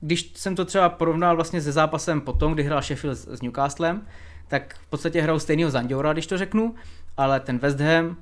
[0.01, 4.07] když jsem to třeba porovnal vlastně se zápasem potom, kdy hrál Sheffield s Newcastlem,
[4.49, 6.75] tak v podstatě hrál stejného Zandiora, když to řeknu,
[7.17, 8.17] ale ten West Ham,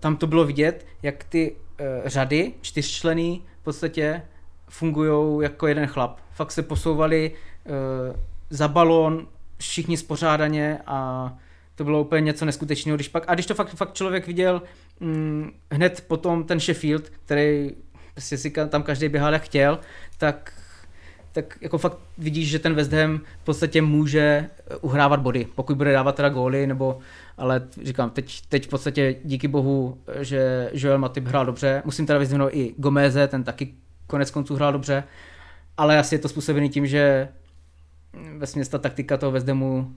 [0.00, 1.56] tam to bylo vidět, jak ty
[2.04, 4.22] řady čtyřčlený v podstatě
[4.68, 6.18] fungují jako jeden chlap.
[6.32, 7.32] Fakt se posouvali
[8.52, 9.26] za balón,
[9.58, 11.32] všichni spořádaně a
[11.74, 12.96] to bylo úplně něco neskutečného.
[12.96, 14.62] Když pak, a když to fakt, fakt člověk viděl
[15.00, 17.70] hm, hned potom ten Sheffield, který
[18.14, 19.78] prostě si tam každý běhal jak chtěl,
[20.18, 20.52] tak
[21.32, 25.76] tak jako fakt vidíš, že ten West Ham v podstatě může eh, uhrávat body, pokud
[25.76, 26.98] bude dávat teda góly, nebo,
[27.38, 32.18] ale říkám, teď, teď v podstatě díky bohu, že Joel Matip hrál dobře, musím teda
[32.18, 33.74] vyzvinout i Gomeze, ten taky
[34.06, 35.04] konec konců hrál dobře,
[35.76, 37.28] ale asi je to způsobený tím, že
[38.38, 39.92] ve ta taktika toho Hamu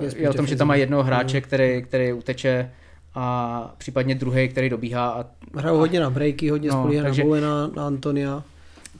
[0.00, 1.42] je, je o tom, že tam má jednoho hráče, mm.
[1.42, 2.70] který, který uteče
[3.14, 5.10] a případně druhý, který dobíhá.
[5.10, 5.24] A,
[5.56, 8.42] Hrajou hodně na breaky, hodně no, spolíhá takže, na Bowena, na Antonia.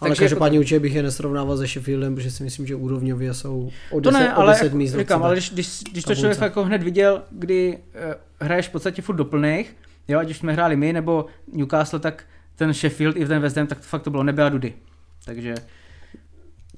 [0.00, 3.34] Ale takže každopádně jako, určitě bych je nesrovnával se Sheffieldem, protože si myslím, že úrovňově
[3.34, 6.14] jsou o 10, to ne, ale, o 10 míst říkám, ale když, když, když to
[6.14, 9.76] člověk jako hned viděl, kdy uh, hraješ v podstatě furt doplných,
[10.08, 12.24] jo, ať už jsme hráli my nebo Newcastle, tak
[12.56, 14.74] ten Sheffield i ten West Ham, tak fakt to bylo nebe a dudy.
[15.24, 15.54] Takže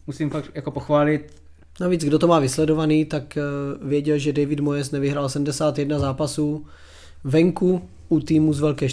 [0.06, 1.41] musím fakt jako pochválit
[1.80, 3.42] Navíc, kdo to má vysledovaný, tak eh,
[3.82, 6.66] věděl, že David Moyes nevyhrál 71 zápasů
[7.24, 8.87] venku u týmu z velké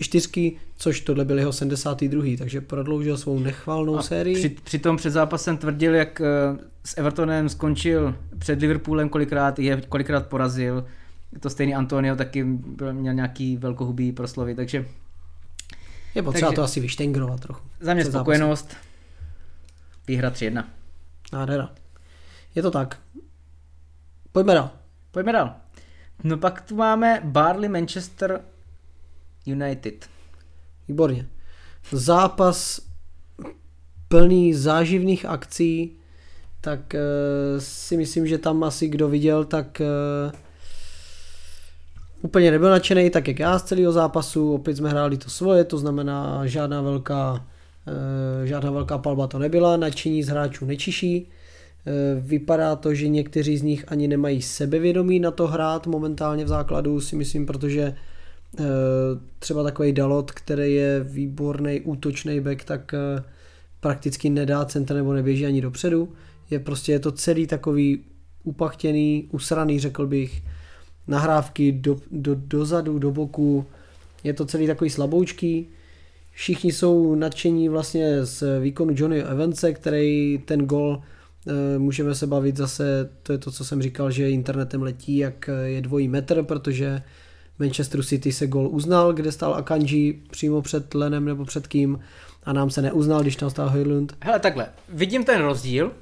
[0.00, 2.24] čtyřky, což tohle byl jeho 72.
[2.38, 4.36] Takže prodloužil svou nechvalnou a sérii.
[4.36, 6.24] Při, přitom před zápasem tvrdil, jak eh,
[6.84, 10.84] s Evertonem skončil před Liverpoolem kolikrát, je kolikrát porazil.
[11.40, 12.44] to stejný Antonio taky
[12.92, 14.86] měl nějaký velkohubý proslovy, takže
[16.14, 17.62] Je potřeba takže, to asi vyštengrovat trochu.
[17.80, 18.76] Za mě spokojenost.
[20.08, 20.64] Výhra 3-1.
[21.32, 21.70] Nádhera.
[22.54, 22.98] Je to tak.
[24.32, 24.70] Pojďme dál.
[25.10, 25.54] Pojďme dál.
[26.24, 28.40] No pak tu máme Barley Manchester
[29.46, 30.08] United.
[30.88, 31.26] Výborně.
[31.92, 32.80] Zápas
[34.08, 35.96] plný záživných akcí,
[36.60, 40.32] tak uh, si myslím, že tam asi kdo viděl, tak uh,
[42.22, 45.78] úplně nebyl nadšený, tak jak já z celého zápasu, opět jsme hráli to svoje, to
[45.78, 51.28] znamená žádná velká, uh, žádná velká palba to nebyla, nadšení z hráčů nečiší,
[52.20, 57.00] vypadá to, že někteří z nich ani nemají sebevědomí na to hrát momentálně v základu,
[57.00, 57.94] si myslím, protože
[58.58, 58.66] uh,
[59.38, 63.24] třeba takový Dalot, který je výborný útočný back, tak uh,
[63.80, 66.08] prakticky nedá centra nebo neběží ani dopředu.
[66.50, 68.04] Je prostě je to celý takový
[68.44, 70.42] upachtěný, usraný, řekl bych,
[71.08, 73.66] nahrávky do, do, dozadu, do boku.
[74.24, 75.68] Je to celý takový slaboučký.
[76.32, 81.02] Všichni jsou nadšení vlastně z výkonu Johnny Evanse, který ten gol
[81.78, 85.80] můžeme se bavit zase, to je to, co jsem říkal, že internetem letí, jak je
[85.80, 87.02] dvojí metr, protože
[87.58, 92.00] Manchester City se gol uznal, kde stál Akanji přímo před Lenem nebo před kým
[92.44, 94.16] a nám se neuznal, když tam stál Hojlund.
[94.20, 95.92] Hele, takhle, vidím ten rozdíl,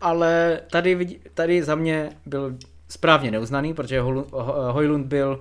[0.00, 2.56] ale tady, tady za mě byl
[2.88, 4.00] správně neuznaný, protože
[4.70, 5.40] Hojlund byl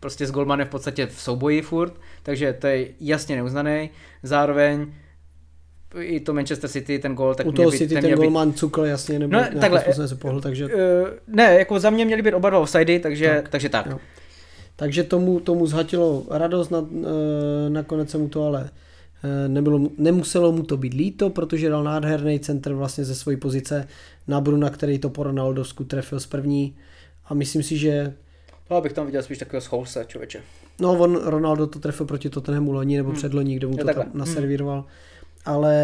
[0.00, 3.90] prostě s Golmanem v podstatě v souboji furt, takže to je jasně neuznaný.
[4.22, 4.92] Zároveň
[6.00, 9.18] i to Manchester City, ten gol, tak U toho City ten, ten golman cukl jasně,
[9.18, 10.66] nebo no, takhle, se pohl, takže...
[10.66, 10.72] Uh,
[11.26, 13.48] ne, jako za mě měly být oba dva offsidy, takže tak.
[13.48, 13.86] Takže tak.
[13.86, 13.98] Jo.
[14.76, 16.88] Takže tomu, tomu zhatilo radost, na, uh,
[17.68, 18.70] nakonec se mu to ale
[19.24, 23.88] Eh, nebylo, nemuselo mu to být líto, protože dal nádherný centr vlastně ze své pozice
[24.28, 26.76] na Bruna, který to po Ronaldovsku trefil z první
[27.24, 28.14] a myslím si, že
[28.70, 30.42] No, abych tam viděl spíš takového schoulse, člověče.
[30.80, 33.18] No, on, Ronaldo to trefil proti Tottenhamu loni nebo hmm.
[33.18, 34.78] předloni, kde mu to tam naservíroval.
[34.78, 34.88] Hmm.
[35.44, 35.74] Ale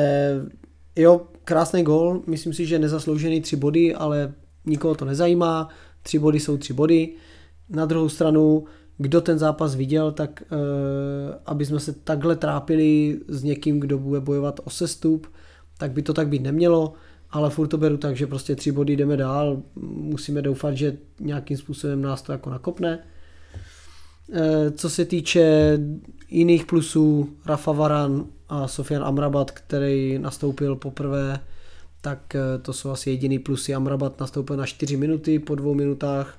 [0.96, 4.32] jo, krásný gol, myslím si, že nezasloužený tři body, ale
[4.66, 5.68] nikoho to nezajímá.
[6.02, 7.12] Tři body jsou tři body.
[7.68, 8.64] Na druhou stranu
[8.98, 10.58] kdo ten zápas viděl, tak uh,
[11.46, 15.26] aby jsme se takhle trápili s někým, kdo bude bojovat o sestup,
[15.78, 16.92] tak by to tak být nemělo,
[17.30, 21.56] ale furt to beru tak, že prostě tři body jdeme dál, musíme doufat, že nějakým
[21.56, 22.98] způsobem nás to jako nakopne.
[24.28, 24.36] Uh,
[24.76, 25.78] co se týče
[26.28, 31.40] jiných plusů, Rafa Varan a Sofian Amrabat, který nastoupil poprvé,
[32.00, 33.74] tak uh, to jsou asi jediný plusy.
[33.74, 36.38] Amrabat nastoupil na 4 minuty, po dvou minutách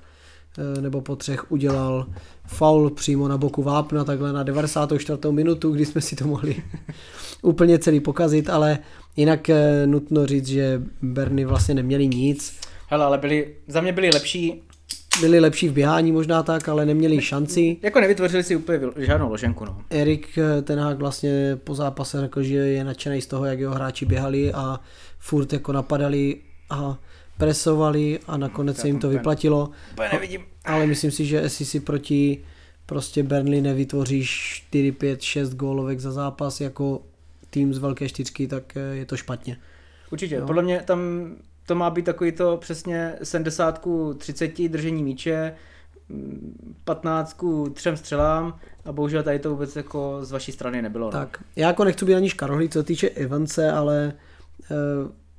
[0.58, 2.06] Eh, nebo po třech udělal
[2.46, 5.18] faul přímo na boku vápna, takhle na 94.
[5.30, 6.56] minutu, kdy jsme si to mohli
[7.42, 8.78] úplně celý pokazit, ale
[9.16, 12.60] jinak eh, nutno říct, že Berny vlastně neměli nic.
[12.86, 14.62] Hele, ale byli, za mě byli lepší
[15.20, 17.76] byli lepší v běhání možná tak, ale neměli šanci.
[17.82, 19.64] Jako nevytvořili si úplně žádnou loženku.
[19.64, 19.82] No.
[19.90, 24.06] Erik eh, Tenhák vlastně po zápase řekl, že je nadšený z toho, jak jeho hráči
[24.06, 24.80] běhali a
[25.18, 26.36] furt jako napadali
[26.70, 26.98] a
[27.38, 29.70] presovali a nakonec se jim to vyplatilo.
[30.12, 30.40] nevidím.
[30.64, 32.44] Ale myslím si, že jestli si proti
[32.86, 34.30] prostě Burnley nevytvoříš
[34.68, 37.02] 4, 5, 6 gólovek za zápas jako
[37.50, 39.56] tým z velké čtyřky, tak eh, je to špatně.
[40.10, 40.46] Určitě, jo.
[40.46, 41.00] podle mě tam
[41.70, 43.86] to má být takový to přesně 70
[44.18, 45.54] 30 držení míče,
[46.84, 47.36] 15
[47.72, 51.06] třem střelám a bohužel tady to vůbec jako z vaší strany nebylo.
[51.06, 51.12] No.
[51.12, 54.12] Tak, já jako nechci být ani škarohlý, co týče Evance, ale
[54.70, 54.76] uh,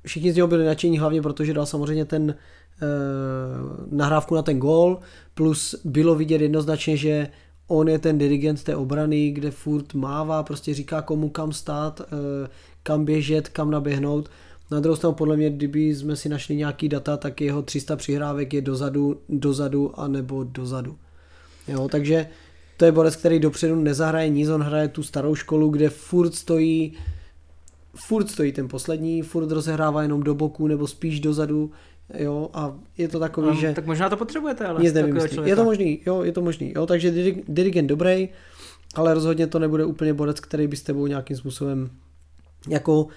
[0.06, 5.00] všichni z něho byli nadšení hlavně protože dal samozřejmě ten uh, nahrávku na ten gól,
[5.34, 7.28] plus bylo vidět jednoznačně, že
[7.68, 12.08] on je ten dirigent té obrany, kde furt mává, prostě říká komu kam stát, uh,
[12.84, 14.30] kam běžet, kam naběhnout.
[14.72, 18.54] Na druhou stranu podle mě, kdyby jsme si našli nějaký data, tak jeho 300 přihrávek
[18.54, 20.98] je dozadu, dozadu a nebo dozadu.
[21.68, 22.28] Jo, takže
[22.78, 26.94] to je borec, který dopředu nezahraje nic, on hraje tu starou školu, kde furt stojí
[27.96, 31.72] furt stojí ten poslední, furt rozehrává jenom do boku nebo spíš dozadu,
[32.18, 33.74] jo, a je to takový, no, že...
[33.74, 34.82] Tak možná to potřebujete, ale...
[34.82, 35.38] Nic nevymyslí.
[35.46, 37.12] Je to možný, jo, je to možný, jo, takže
[37.48, 38.30] dirigent dobrý,
[38.96, 41.90] ale rozhodně to nebude úplně borec, který by s tebou nějakým způsobem
[42.70, 43.08] jako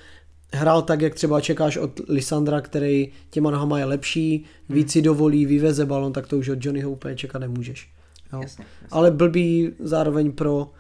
[0.53, 4.77] hrál tak, jak třeba čekáš od Lisandra, který těma nohama je lepší, hmm.
[4.77, 7.91] víc si dovolí, vyveze balon, tak to už od Johnnyho úplně čekat nemůžeš.
[8.33, 8.43] Jo.
[8.43, 8.89] Jasně, jasně.
[8.91, 10.71] Ale blbý zároveň pro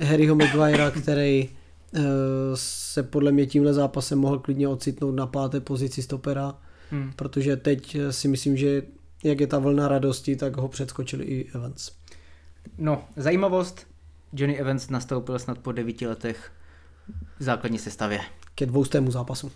[0.00, 1.48] Harryho Maguirea, který
[1.94, 2.00] Eh,
[2.54, 6.54] se podle mě tímhle zápasem mohl klidně ocitnout na páté pozici stopera,
[6.90, 7.12] hmm.
[7.16, 8.82] protože teď si myslím, že
[9.24, 11.90] jak je ta vlna radosti, tak ho předskočil i Evans.
[12.78, 13.86] No, zajímavost,
[14.32, 16.52] Johnny Evans nastoupil snad po devíti letech
[17.38, 18.20] v základní sestavě.
[18.54, 19.52] Ke dvoustému zápasu.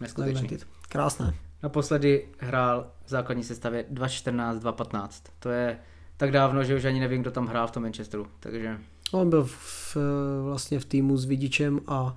[0.00, 0.58] Neskutečný.
[0.88, 1.34] Krásné.
[1.62, 5.08] naposledy hrál v základní sestavě 2.14, 2.15.
[5.38, 5.78] To je
[6.16, 8.26] tak dávno, že už ani nevím, kdo tam hrál v tom Manchesteru.
[8.40, 8.78] Takže...
[9.12, 9.96] On byl v,
[10.44, 12.16] vlastně v týmu s Vidičem a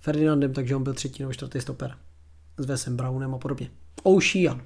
[0.00, 1.96] Ferdinandem, takže on byl třetí nebo čtvrtý stoper.
[2.58, 3.70] S Vesem Brownem a podobně.
[4.02, 4.60] O'Shea.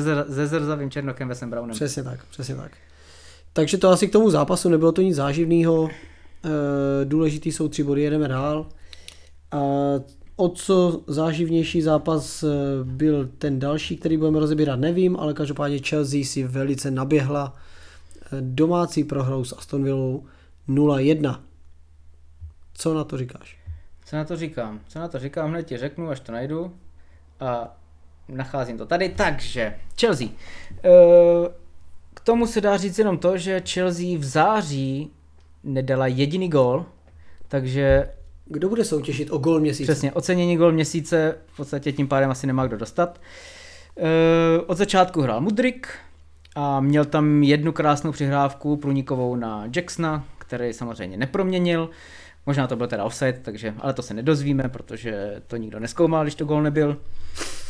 [0.00, 1.74] zr- se zrzavým černokem Vesem Brownem.
[1.74, 2.72] Přesně tak, přesně tak.
[3.52, 5.88] Takže to asi k tomu zápasu nebylo to nic záživného.
[6.44, 8.66] E, důležitý jsou tři body, jedeme dál.
[9.52, 9.60] A
[10.40, 12.48] o co záživnější zápas eh,
[12.84, 19.04] byl ten další, který budeme rozebírat, nevím, ale každopádně Chelsea si velice naběhla eh, domácí
[19.04, 20.24] prohrou s Aston Villou
[20.68, 21.40] 0-1.
[22.74, 23.58] Co na to říkáš?
[24.04, 24.80] Co na to říkám?
[24.88, 26.72] Co na to říkám, hned ti řeknu, až to najdu.
[27.40, 27.76] A
[28.28, 29.08] nacházím to tady.
[29.08, 30.28] Takže, Chelsea.
[30.84, 31.48] Eh,
[32.14, 35.10] K tomu se dá říct jenom to, že Chelsea v září
[35.64, 36.86] nedala jediný gól,
[37.48, 38.08] takže
[38.52, 39.92] Kdo bude soutěžit o gol měsíce?
[39.92, 43.20] Přesně, ocenění gol měsíce v podstatě tím pádem asi nemá kdo dostat.
[43.96, 45.88] E, od začátku hrál Mudrik
[46.54, 51.90] a měl tam jednu krásnou přihrávku průnikovou na Jacksona, který samozřejmě neproměnil.
[52.46, 56.34] Možná to byl teda offside, takže, ale to se nedozvíme, protože to nikdo neskoumal, když
[56.34, 56.96] to gol nebyl.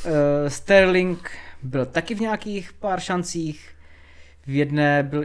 [0.05, 1.31] E, Sterling
[1.63, 3.71] byl taky v nějakých pár šancích.
[4.47, 5.25] V jedné byl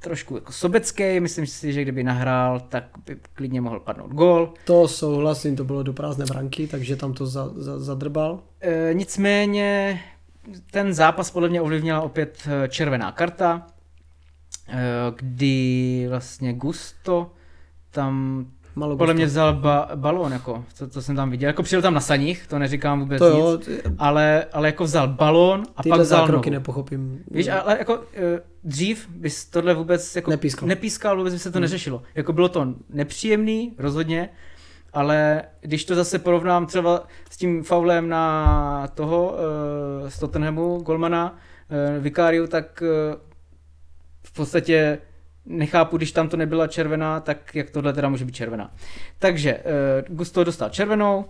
[0.00, 4.54] trošku jako sobecký, myslím si, že kdyby nahrál, tak by klidně mohl padnout gól.
[4.64, 8.40] To souhlasím, to bylo do prázdné branky, takže tam to za, za, zadrbal.
[8.60, 10.00] E, nicméně
[10.70, 13.66] ten zápas podle mě ovlivnila opět eh, červená karta,
[14.68, 14.76] e,
[15.16, 17.30] kdy vlastně Gusto
[17.90, 18.46] tam
[18.78, 21.94] Malo podle mě vzal ba- balón, jako, to, to jsem tam viděl, jako přijel tam
[21.94, 25.82] na saních, to neříkám vůbec To jo, nic, ty- ale, ale jako vzal balón a
[25.82, 26.60] tyhle pak vzal zákroky nohu.
[26.60, 27.24] nepochopím.
[27.30, 30.68] Víš, ale jako e, dřív bys tohle vůbec jako Nepískal.
[30.68, 31.62] nepískal, vůbec by se to Hmm.
[31.62, 32.02] neřešilo.
[32.14, 34.28] Jako bylo to nepříjemný, rozhodně,
[34.92, 39.34] ale když to zase porovnám třeba s tím faulem na toho
[40.06, 41.36] e, z Tottenhamu, Golmana,
[41.96, 42.82] e, Vikáriu, tak
[44.26, 44.98] v podstatě
[45.48, 48.74] nechápu, když tam to nebyla červená, tak jak tohle teda může být červená.
[49.18, 49.62] Takže e,
[50.08, 51.24] Gusto dostal červenou,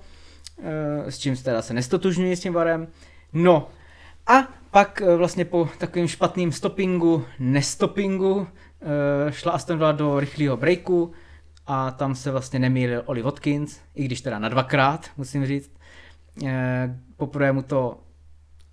[1.06, 2.88] e, s čím se teda se nestotužňuji s tím varem.
[3.32, 3.68] No,
[4.28, 8.46] a pak eh, vlastně po takovým špatným stoppingu, nestoppingu,
[8.80, 11.12] eh, šla Aston Villa do rychlého breaku
[11.66, 15.70] a tam se vlastně nemýlil Oli Watkins, i když teda na dvakrát, musím říct.
[16.46, 17.98] Eh, Poprvé mu to,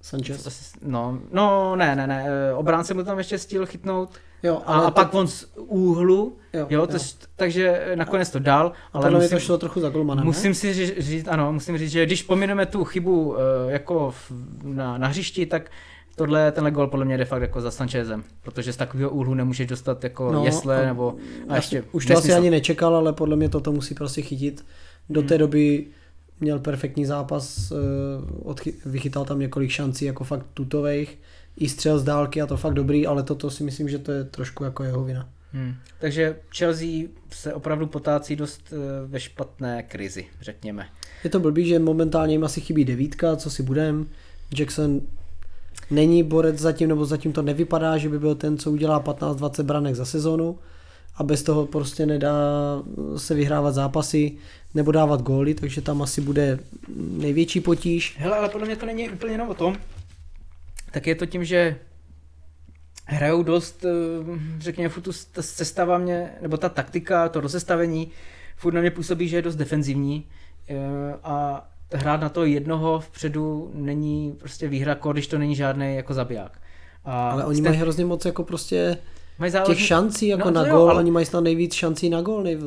[0.01, 0.73] Sanchez.
[0.83, 5.13] no, no ne, ne, ne, obránce mu tam ještě stihl chytnout Jo, a, a pak
[5.13, 6.97] on z úhlu, jo, jo, to,
[7.35, 10.93] takže nakonec to dal, ale podle musím, to šlo trochu za golmanem, Musím si ří-
[11.01, 14.31] říct, ano, musím říct, že když pomineme tu chybu eh, jako v,
[14.63, 15.71] na, na hřišti, tak
[16.15, 19.33] tohle, tenhle gol podle mě je de facto jako za Sanchezem, protože z takového úhlu
[19.33, 21.15] nemůžeš dostat jako No, no, jesle a- nebo
[21.47, 22.37] a Já ještě si- Už to asi nesmysl.
[22.37, 24.65] ani nečekal, ale podle mě toto musí prostě chytit.
[25.09, 25.27] Do Hmm.
[25.27, 25.85] té doby
[26.39, 27.75] měl perfektní zápas, eh,
[28.85, 31.19] vychytal tam několik šancí jako fakt tutových,
[31.57, 34.23] i střel z dálky a to fakt dobrý, ale toto si myslím, že to je
[34.23, 35.29] trošku jako jeho vina.
[35.53, 35.75] Hmm.
[35.99, 36.87] Takže Chelsea
[37.31, 40.87] se opravdu potácí dost eh, ve špatné krizi, řekněme.
[41.23, 44.07] Je to blbý, že momentálně jim asi chybí devítka, co si budem.
[44.57, 45.01] Jackson
[45.91, 49.95] není borec zatím, nebo zatím to nevypadá, že by byl ten, co udělá 15-20 branek
[49.95, 50.59] za sezonu
[51.17, 52.33] a bez toho prostě nedá
[53.17, 54.37] se vyhrávat zápasy
[54.73, 56.59] nebo dávat góly, takže tam asi bude
[56.97, 58.15] největší potíž.
[58.19, 59.77] Hele, ale podle mě to není úplně jenom o tom.
[60.95, 61.75] Tak je to tím, že
[63.05, 63.89] hrajou dost, eh,
[64.59, 68.11] řekněme, furt ta sestava mě, nebo ta taktika, to rozestavení,
[68.55, 70.27] furt na mě působí, že je dost defenzivní
[70.69, 70.75] eh,
[71.23, 76.61] a hrát na to jednoho vpředu není prostě výhra, když to není žádný jako zabiják.
[77.05, 78.97] A Ale oni jste- mají hrozně moc jako prostě
[79.39, 82.09] mají těch záleží- šancí jako No, na to gól, ale- oni mají snad nejvíc šancí
[82.09, 82.57] na gól, nej,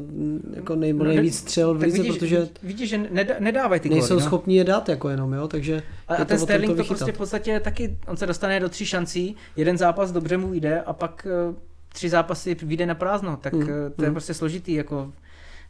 [0.54, 4.00] jako nej, No, nejvíc střel v lize, vidíš, protože vidíš, že nedá, nedávají ty góly,
[4.00, 4.20] nejsou no.
[4.20, 6.96] schopni je dát jako jenom, jo, takže A, a ten Sterling to vychytat.
[6.98, 10.80] prostě v podstatě taky, on se dostane do tří šancí, jeden zápas dobře mu jde
[10.80, 11.54] a pak eh,
[11.92, 13.66] tři zápasy vyjde na prázdno, tak Mm, mm,
[13.96, 14.14] to je mm.
[14.14, 15.12] prostě složitý, jako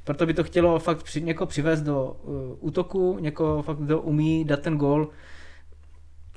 [0.04, 4.44] proto by to chtělo fakt při, někoho přivést do uh, útoku, někoho fakt, kdo umí
[4.44, 5.08] dát ten gól.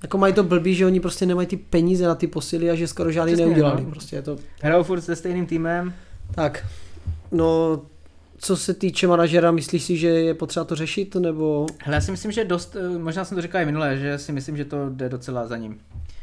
[0.04, 2.88] Jako mají to blbý, že oni prostě nemají ty peníze na ty posily a že
[2.88, 3.84] skoro žádný Přesně, neudělali.
[3.84, 3.90] no.
[3.92, 5.94] Prostě je to Hrajou furt se stejným týmem,
[6.36, 6.66] tak.
[7.32, 7.82] No,
[8.38, 12.12] co se týče manažera, myslíš si, že je potřeba to řešit, nebo Hele, já si
[12.12, 14.90] myslím, že dost, eh, možná jsem to říkal i minule, že si myslím, že to
[14.90, 15.80] jde docela za ním.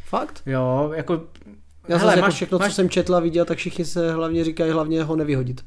[0.08, 0.42] fakt?
[0.46, 1.22] Jo, jako...
[1.88, 5.02] Já Hele, jako všechno, co jsem četl a viděl, tak všichni se hlavně říkají, hlavně
[5.02, 5.64] ho nevyhodit.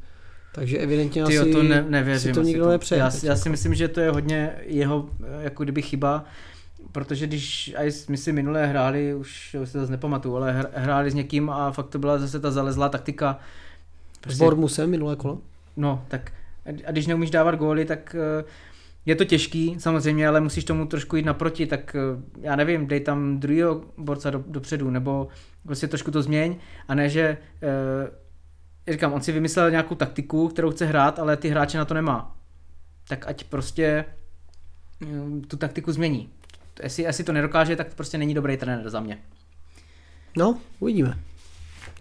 [0.55, 2.33] Takže evidentně Ty asi to ne, nevěřím.
[2.33, 2.99] si to nikdo nepřeje.
[2.99, 3.41] Já, já jako.
[3.41, 6.25] si myslím, že to je hodně jeho eh, jako kdyby chyba,
[6.91, 10.69] protože když, a my si minulé hráli, už, už se to zase nepamatuju, ale hr-
[10.73, 13.39] hráli s někým a fakt to byla zase ta zalezlá taktika.
[14.27, 15.41] S Bormusem minulé kolo.
[15.77, 16.31] No, tak
[16.85, 18.43] a když neumíš dávat góly, tak eh,
[19.05, 22.99] je to těžký samozřejmě, ale musíš tomu trošku jít naproti, tak eh, já nevím, dej
[22.99, 25.27] tam druhého borce do, dopředu, nebo
[25.63, 26.55] prostě trošku to změň
[26.87, 27.37] a ne, že
[28.87, 31.93] eh, říkám, on si vymyslel nějakou taktiku, kterou chce hrát, ale ty hráče na to
[31.93, 32.37] nemá.
[33.07, 34.05] Tak ať prostě
[35.01, 35.07] eh,
[35.47, 36.29] tu taktiku změní.
[36.83, 39.17] Jestli, jestli to nedokáže, tak to prostě není dobrý trenér za mě.
[40.37, 41.17] No, uvidíme.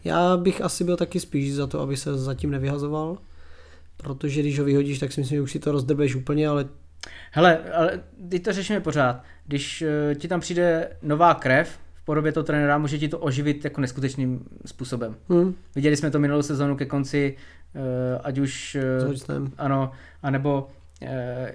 [0.04, 3.18] Já bych asi byl taky spíš za to, aby se zatím nevyhazoval,
[3.96, 6.68] protože když ho vyhodíš, tak si myslím, že už si to rozdrbeš úplně, ale
[7.32, 9.22] Hele, ale teď to řešíme pořád.
[9.46, 13.64] Když uh, ti tam přijde nová krev v podobě toho trenéra, může ti to oživit
[13.64, 15.16] jako neskutečným způsobem.
[15.28, 15.54] Hmm.
[15.74, 17.36] Viděli jsme to minulou sezonu ke konci,
[17.74, 17.80] uh,
[18.24, 18.76] ať už...
[19.00, 19.52] Uh, Hodgsonem.
[19.58, 20.70] ano, anebo
[21.02, 21.08] uh,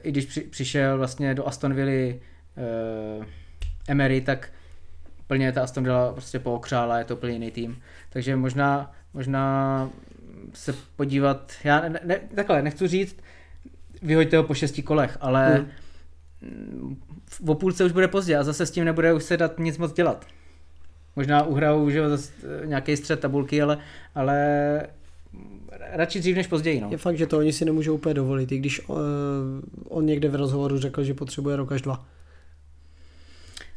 [0.04, 2.20] i když při, přišel vlastně do Aston Villa
[2.58, 3.26] uh,
[3.88, 4.50] Emery, tak
[5.28, 7.82] plně ta Aston Villa prostě pookřála, je to úplně jiný tým.
[8.10, 9.90] Takže možná, možná
[10.54, 13.18] se podívat, já ne, ne, takhle, nechci říct,
[14.02, 15.66] vyhoďte ho po šesti kolech, ale
[17.26, 19.78] v o půlce už bude pozdě a zase s tím nebude už se dát nic
[19.78, 20.26] moc dělat.
[21.16, 22.32] Možná uhrajou že zase
[22.64, 23.78] eh, nějaký střed tabulky, ale,
[24.16, 24.88] ale
[25.92, 26.82] radši dřív než později.
[26.82, 26.88] No.
[26.92, 28.96] Je fakt, že to oni si nemůžou úplně dovolit, i když uh,
[29.88, 32.06] on někde v rozhovoru řekl, že potřebuje rok až dva.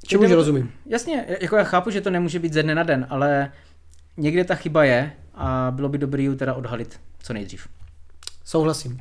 [0.09, 0.73] Čemuž Jde o to- rozumím.
[0.87, 3.53] Jasně, jako já chápu, že to nemůže být ze dne na den, ale
[4.17, 7.69] někde ta chyba je a bylo by dobrý ji teda odhalit co nejdřív.
[8.45, 9.01] Souhlasím.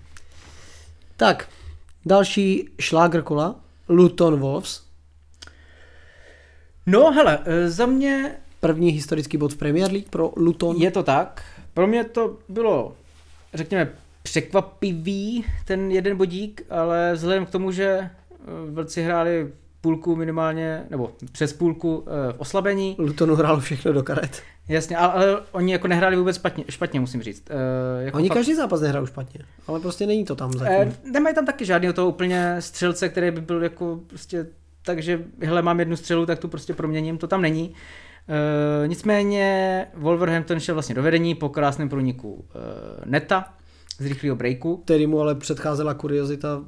[1.18, 1.49] Tak,
[2.05, 3.55] další šlágr kola,
[3.89, 4.84] Luton Wolves.
[6.86, 10.76] No hele, eh, za mě První historický bod v Premier League pro Luton.
[10.78, 11.43] je to tak.
[11.74, 12.95] Pro mě to bylo,
[13.53, 13.89] řekněme,
[14.24, 18.10] překvapivý ten jeden bodík, ale vzhledem k tomu, že eh,
[18.72, 19.51] vlci hráli
[19.82, 24.41] půlku minimálně, nebo přes půlku eh, v oslabení, Lutonu hrálo všechno do karet.
[24.69, 27.43] jasně, ale, ale oni jako nehráli vůbec špatně, špatně musím říct.
[27.49, 31.11] Eh, jako Oni fakt- každý zápas nehrajou špatně, ale prostě není to tam Eh, zatím.
[31.13, 34.45] nemají tam taky žádného toho úplně střelce, který by byl jako prostě
[34.86, 37.73] takže hele, mám jednu střelu, tak tu prostě proměním, to tam není.
[38.84, 43.53] E, nicméně Wolverhampton šel vlastně do vedení po krásném průniku e, neta
[43.99, 44.78] z rychlého breaku.
[44.78, 46.63] Který mu ale předcházela kuriozita,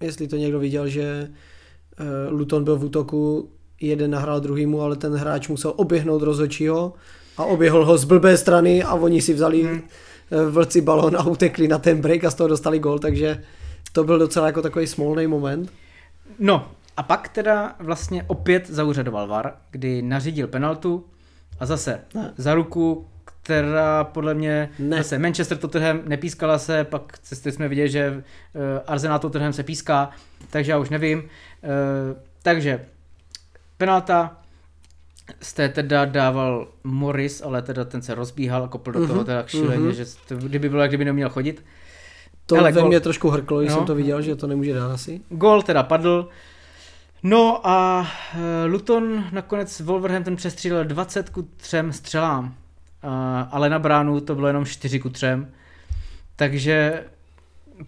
[0.00, 1.34] jestli to někdo viděl, že eh,
[2.30, 3.48] Luton byl v útoku,
[3.80, 6.92] jeden nahrál druhýmu, ale ten hráč musel oběhnout rozhodčího
[7.36, 9.80] a oběhl ho z blbé strany a oni si vzali Hmm.
[10.50, 13.42] vlci balon a utekli na ten break a z toho dostali gol, takže
[13.92, 15.72] to byl docela jako takový smolný moment.
[16.38, 21.04] No a pak teda vlastně opět zaúřadoval VAR, kdy nařídil penaltu
[21.60, 22.32] a zase Ne.
[22.36, 23.06] za ruku,
[23.42, 24.96] která podle mě Ne.
[24.96, 28.22] zase Manchester Tottenham nepískala se, pak cesty jsme viděli, že uh,
[28.86, 30.10] Arsenal Tottenham se píská,
[30.50, 31.18] takže já už nevím.
[31.18, 31.26] Uh,
[32.42, 32.84] takže
[33.76, 34.36] penalta
[35.40, 39.82] jste teda dával Morris, ale teda ten se rozbíhal, kopl do toho Mhm, teda šíleně,
[39.82, 39.92] mhm.
[39.92, 41.64] že to, kdyby bylo, jak kdyby neměl chodit.
[42.46, 42.88] To Hele, ve gol.
[42.88, 43.76] mně trošku hrklo, když No.
[43.76, 45.20] jsem to viděl, že to nemůže dát asi.
[45.28, 46.28] Gol teda padl.
[47.22, 52.54] No a eh, Luton nakonec Wolverhampton přestřílel 20 ku 3 střelám,
[53.02, 55.26] A- ale na bránu to bylo jenom 4 ku 3.
[56.36, 57.04] Takže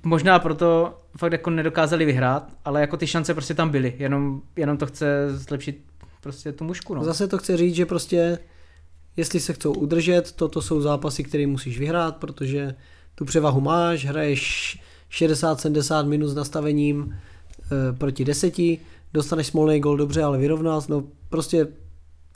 [0.02, 4.76] možná proto fakt jako nedokázali vyhrát, ale jako ty šance prostě tam byly, jenom, jenom
[4.76, 5.84] to chce zlepšit
[6.20, 6.94] prostě tu mušku.
[6.94, 7.04] No.
[7.04, 8.38] Zase to chce říct, že prostě
[9.16, 12.74] jestli se chcou udržet, toto jsou zápasy, které musíš vyhrát, protože
[13.14, 14.78] tu převahu máš, hraješ
[15.10, 18.78] 60-70 minut s nastavením e, proti deseti,
[19.12, 21.66] dostaneš smolný gol dobře, ale vyrovnás, no prostě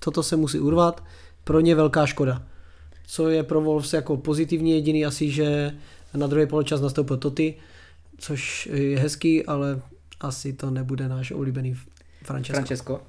[0.04, 1.04] toto se musí urvat,
[1.44, 2.42] pro ně velká škoda.
[3.06, 5.74] Co je pro Wolves jako pozitivní jediný asi, že
[6.14, 7.54] na druhý poločas nastoupil Toty,
[8.24, 9.80] což je hezký, ale
[10.20, 11.74] asi to nebude náš oblíbený
[12.22, 12.54] Francesco.
[12.54, 13.00] Francesco.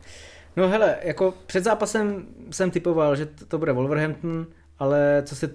[0.58, 4.48] No hele, jako před zápasem jsem typoval, že to, to bude Wolverhampton,
[4.80, 5.50] ale co se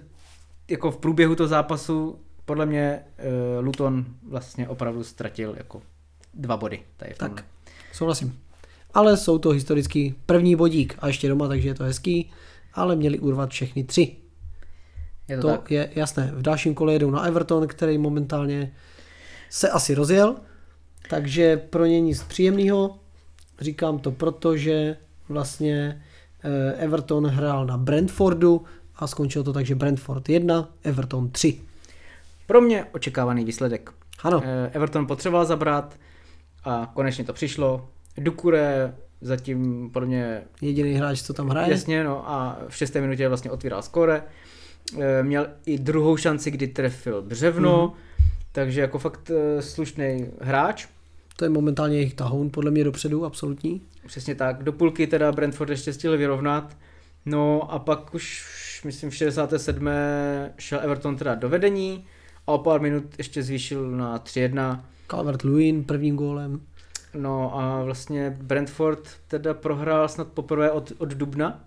[0.69, 2.99] jako v průběhu toho zápasu podle mě
[3.59, 5.81] uh, Luton vlastně opravdu ztratil jako
[6.33, 7.45] dva body tady v Tak.
[7.93, 8.39] Souhlasím.
[8.93, 12.31] Ale jsou to historicky první bodík a ještě doma, takže je to hezký,
[12.73, 14.15] ale měli urvat všechny tři.
[15.27, 15.71] Je to to tak?
[15.71, 16.31] je jasné.
[16.35, 18.71] V dalším kole jedou na Everton, který momentálně
[19.51, 20.35] se asi rozjel,
[21.09, 22.99] takže pro ně nic příjemného.
[23.61, 24.97] Říkám to proto, že
[25.29, 26.01] vlastně
[26.43, 28.63] eh, Everton hrál na Brentfordu
[28.95, 31.61] a skončilo to tak, že Brentford 1, Everton 3.
[32.47, 33.91] Pro mě očekávaný výsledek.
[34.23, 35.95] Ano, Eh, Everton potřeboval zabrat
[36.63, 37.89] a konečně to přišlo.
[38.17, 41.71] Dukure zatím podle mě jediný hráč, co tam hraje.
[41.71, 44.23] Jasně, no a v šesté minutě vlastně otvíral skore.
[44.99, 47.87] E, Měl i druhou šanci, kdy trefil břevno, Mhm.
[47.87, 48.40] mm-hmm.
[48.51, 50.87] Takže jako fakt slušný hráč.
[51.35, 53.81] To je momentálně jejich tahoun, podle mě dopředu, absolutní.
[54.05, 54.63] Přesně tak.
[54.63, 56.77] Do půlky teda Brentford ještě stihl vyrovnat.
[57.25, 59.87] No a pak už, myslím, v 67.
[60.57, 62.05] šel Everton teda do vedení
[62.47, 64.81] a o pár minut ještě zvýšil na 3-1.
[65.07, 66.61] Calvert-Lewin prvním gólem.
[67.13, 71.63] No a vlastně Brentford teda prohrál snad poprvé od, od Dubna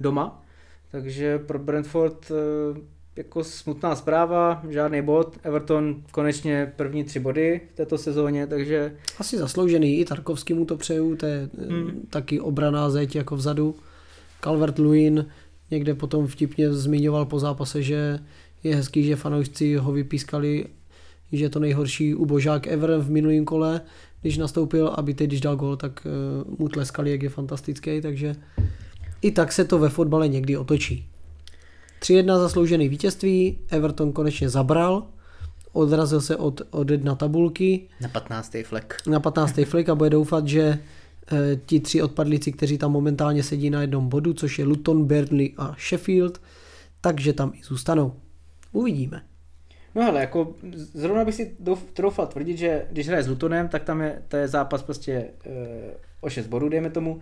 [0.00, 0.42] doma,
[0.90, 2.80] takže pro Brentford eh,
[3.18, 5.38] jako smutná zpráva, žádný bod.
[5.42, 8.92] Everton konečně první tři body v této sezóně, takže...
[9.18, 12.06] Asi zasloužený, i Tarkovský mu to přeju, to je hmm.
[12.10, 13.74] taky obraná zeď jako vzadu.
[14.42, 15.26] Calvert-Lewin
[15.70, 18.18] někde potom vtipně zmiňoval po zápase, že
[18.62, 20.66] je hezký, že fanoušci ho vypískali,
[21.32, 23.80] že je to nejhorší ubožák ever v minulém kole,
[24.20, 26.06] když nastoupil, aby teď, když dal gol, tak
[26.46, 28.34] uh, mu tleskali, jak je fantastický, takže
[29.22, 31.08] i tak se to ve fotbale někdy otočí.
[32.00, 35.06] 3-1 zasloužený vítězství, Everton konečně zabral,
[35.72, 37.88] odrazil se od, od jedna tabulky.
[38.00, 38.56] Na 15.
[38.64, 38.96] flek.
[39.06, 39.60] Na 15.
[39.64, 40.78] flek a bude doufat, že e,
[41.66, 45.76] ti tři odpadlíci, kteří tam momentálně sedí na jednom bodu, což je Luton, Burnley a
[45.88, 46.40] Sheffield,
[47.00, 48.12] takže tam i zůstanou.
[48.72, 49.22] Uvidíme.
[49.94, 50.54] No ale jako
[50.94, 51.56] zrovna bych si
[51.92, 55.30] troufal tvrdit, že když hraje s Lutonem, tak tam je, to je zápas prostě e,
[56.20, 57.20] o 6 bodů, dejme tomu.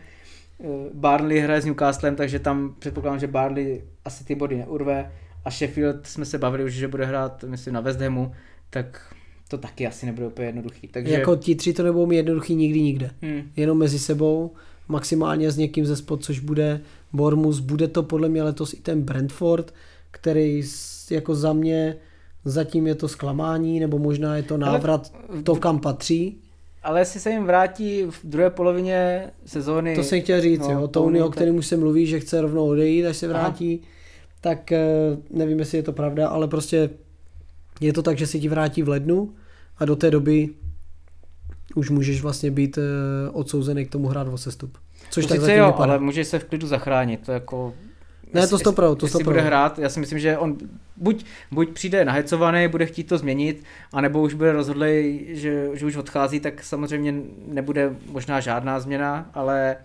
[0.61, 5.13] E, Barnley hraje s Newcastlem, takže tam předpokládám, že Barnley asi ty body neurve.
[5.45, 8.33] A Sheffield jsme se bavili už, že bude hrát, myslím, na West Hamu,
[8.71, 9.15] tak
[9.49, 10.89] to taky asi nebude úplně jednoduchý.
[10.89, 11.13] Takže...
[11.13, 13.11] Jako ti tři to nebudou mít jednoduchý nikdy nikde.
[13.23, 13.43] Hmm.
[13.57, 14.55] Jenom mezi sebou,
[14.89, 16.81] maximálně s někým ze spod, což bude
[17.13, 17.61] Bormus.
[17.61, 19.75] Bude to podle mě letos i ten Brentford,
[20.11, 20.63] který
[21.11, 21.97] jako za mě
[22.45, 25.43] zatím je to zklamání, nebo možná je to návrat Ale...
[25.43, 26.41] to, kam patří.
[26.87, 29.95] Ale jestli se jim vrátí v druhé polovině sezóny...
[29.95, 30.89] To jsem chtěl říct, no, jo.
[30.89, 33.91] Tony, o kterém už se mluví, že chce rovnou odejít, až se vrátí, Aha.
[34.41, 34.81] tak eh,
[35.31, 36.91] nevím, jestli je to pravda, ale prostě
[37.81, 39.35] je to tak, že si ti vrátí v lednu
[39.79, 40.49] a do té doby
[41.75, 44.79] už můžeš vlastně být eh, odsouzený k tomu hrát o sestup.
[45.11, 45.93] Což to tak sice jo, vypadá.
[45.93, 47.75] ale můžeš se v klidu zachránit, to jako
[48.35, 49.25] ne, to stopro, to stopro.
[49.25, 50.57] bude hrát, já si myslím, že on
[50.97, 55.97] buď, buď přijde nahecovaný, bude chtít to změnit, anebo už bude rozhodlý, že, že už
[55.97, 57.15] odchází, tak samozřejmě
[57.47, 59.77] nebude možná žádná změna, ale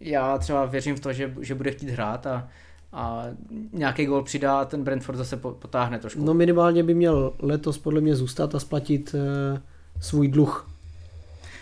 [0.00, 2.48] já třeba věřím v to, že, že bude chtít hrát a,
[2.92, 3.24] a
[3.72, 6.24] nějaký gol přidá a ten Brentford zase potáhne trošku.
[6.24, 9.60] No minimálně by měl letos podle mě zůstat a splatit e,
[10.00, 10.70] svůj dluh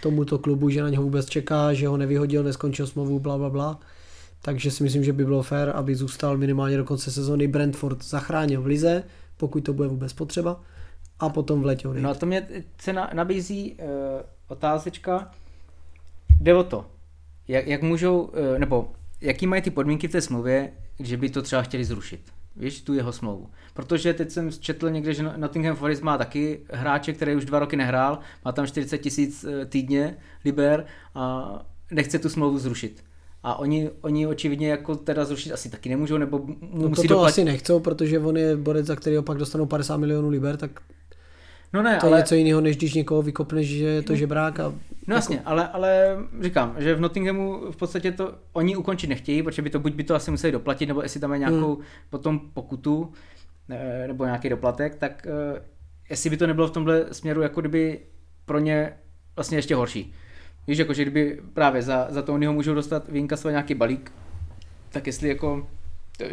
[0.03, 3.81] tomuto klubu, že na něho vůbec čeká, že ho nevyhodil, neskončil smlouvu, bla, bla, bla
[4.45, 7.47] takže si myslím, že by bylo fér, aby zůstal minimálně do konce sezóny.
[7.47, 9.05] Brentford zachránil v lize,
[9.37, 10.61] pokud to bude vůbec potřeba,
[11.21, 12.49] a potom v letě No a to mě
[12.81, 13.89] se nabízí uh,
[14.49, 15.31] otázečka,
[16.41, 16.87] jde o to,
[17.49, 21.43] jak, jak můžou, uh, nebo jaký mají ty podmínky v té smlouvě, že by to
[21.43, 22.21] třeba chtěli zrušit.
[22.57, 23.51] Víš, tu jeho smlouvu.
[23.75, 27.77] Protože teď jsem četl někde, že Nottingham Forest má taky hráče, který už dva roky
[27.77, 31.53] nehrál, má tam 40 tisíc eh, týdně liber a
[31.91, 33.05] nechce tu smlouvu zrušit.
[33.45, 37.15] A oni, oni očividně jako teda zrušit asi taky nemůžou, nebo mu no musí to
[37.15, 37.33] doplatit...
[37.33, 40.81] asi nechcou, protože on je borec, za který pak dostanou 50 milionů liber, tak
[41.75, 42.17] No ne, to ale...
[42.17, 44.17] je něco jiného, než když někoho vykopneš, že je to no.
[44.17, 44.61] žebrák.
[44.61, 44.63] A...
[44.63, 44.71] No
[45.01, 45.13] jako...
[45.13, 49.71] jasně, ale, ale říkám, že v Nottinghamu v podstatě to oni ukončit nechtějí, protože by
[49.71, 51.85] to buď by to asi museli doplatit, nebo jestli tam je nějakou hmm.
[52.11, 53.13] potom pokutu,
[54.07, 55.63] nebo nějaký doplatek, tak eh,
[56.11, 58.01] jestli by to nebylo v tomhle směru jako kdyby
[58.45, 58.93] pro ně
[59.37, 60.15] vlastně ještě horší.
[60.67, 63.05] Víš, jako, že kdyby právě za, za Tonyho můžou dostat
[63.35, 64.13] své nějaký balík,
[64.91, 65.67] tak jestli jako,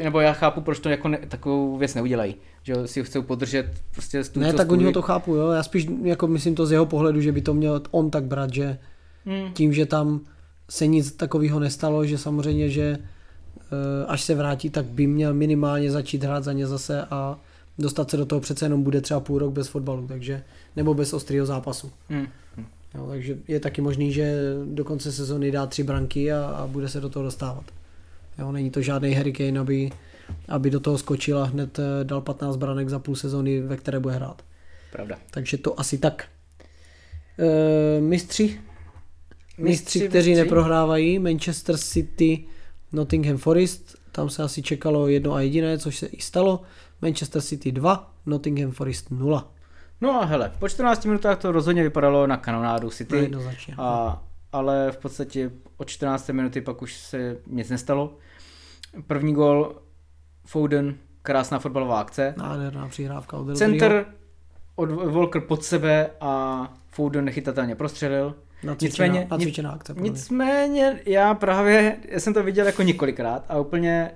[0.04, 3.82] nebo já chápu, proč to jako ne, takovou věc neudělají, že si ho chcou podržet
[3.92, 6.72] prostě stůl, Ne, tak oni ho to chápu, jo, já spíš jako myslím to z
[6.72, 8.78] jeho pohledu, že by to měl on tak brát, že
[9.26, 9.54] hmm.
[9.54, 10.20] tím, že tam
[10.70, 15.92] se nic takového nestalo, že samozřejmě, že eh, až se vrátí, tak by měl minimálně
[15.92, 17.40] začít hrát za ně zase a
[17.80, 20.44] dostat se do toho přece jenom bude třeba půl rok bez fotbalu, takže
[20.76, 21.92] nebo bez ostrého zápasu.
[22.10, 22.28] Hmm.
[22.96, 24.36] Jo, takže je taky možný, že
[24.66, 27.64] do konce sezóny dá tři branky a, a bude se do toho dostávat.
[28.40, 29.92] Jo, není to žádný Hurricane, aby,
[30.48, 34.00] aby do toho skočil a hned eh, dal 15 branek za půl sezóny, ve které
[34.00, 34.42] bude hrát.
[34.92, 35.20] Pravda.
[35.32, 36.28] Takže to asi tak.
[37.40, 38.44] E, mistři?
[38.44, 40.44] Mistři, mistři kteří mistři.
[40.44, 41.20] neprohrávají.
[41.20, 42.46] Manchester City,
[42.92, 43.96] Nottingham Forest.
[44.12, 46.62] Tam se asi čekalo jedno a jediné, což se i stalo.
[47.02, 49.52] Manchester City 2, Nottingham Forest 0.
[50.02, 53.32] No a hele, po 14 minutách to rozhodně vypadalo na kanonádu City.
[53.32, 53.42] No,
[53.78, 58.18] a, ale v podstatě od 14 minuty pak už se nic nestalo.
[59.08, 59.76] První gol
[60.46, 62.34] Foden, krásná fotbalová akce.
[62.38, 64.06] Nádherná přihrávka od Center
[64.76, 68.36] od Volker pod sebe a Foden nechytatelně prostřelil.
[68.64, 69.94] Nacvičená, nicméně, nacvičená akce.
[69.98, 74.12] Nicméně já právě, já jsem to viděl jako několikrát a úplně,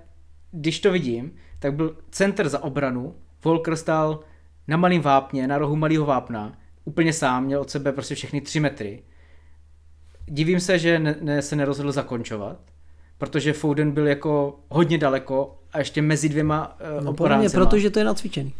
[0.52, 4.20] když to vidím, tak byl center za obranu, Volker stál
[4.68, 8.60] na malém vápně, na rohu malého vápna, úplně sám, měl od sebe prostě všechny tři
[8.60, 9.04] metry.
[10.26, 12.58] Divím se, že ne, ne, se nerozhodl zakončovat,
[13.18, 17.90] protože Foden byl jako hodně daleko a ještě mezi dvěma uh, no, podle mě, protože
[17.90, 18.54] to je nacvičený.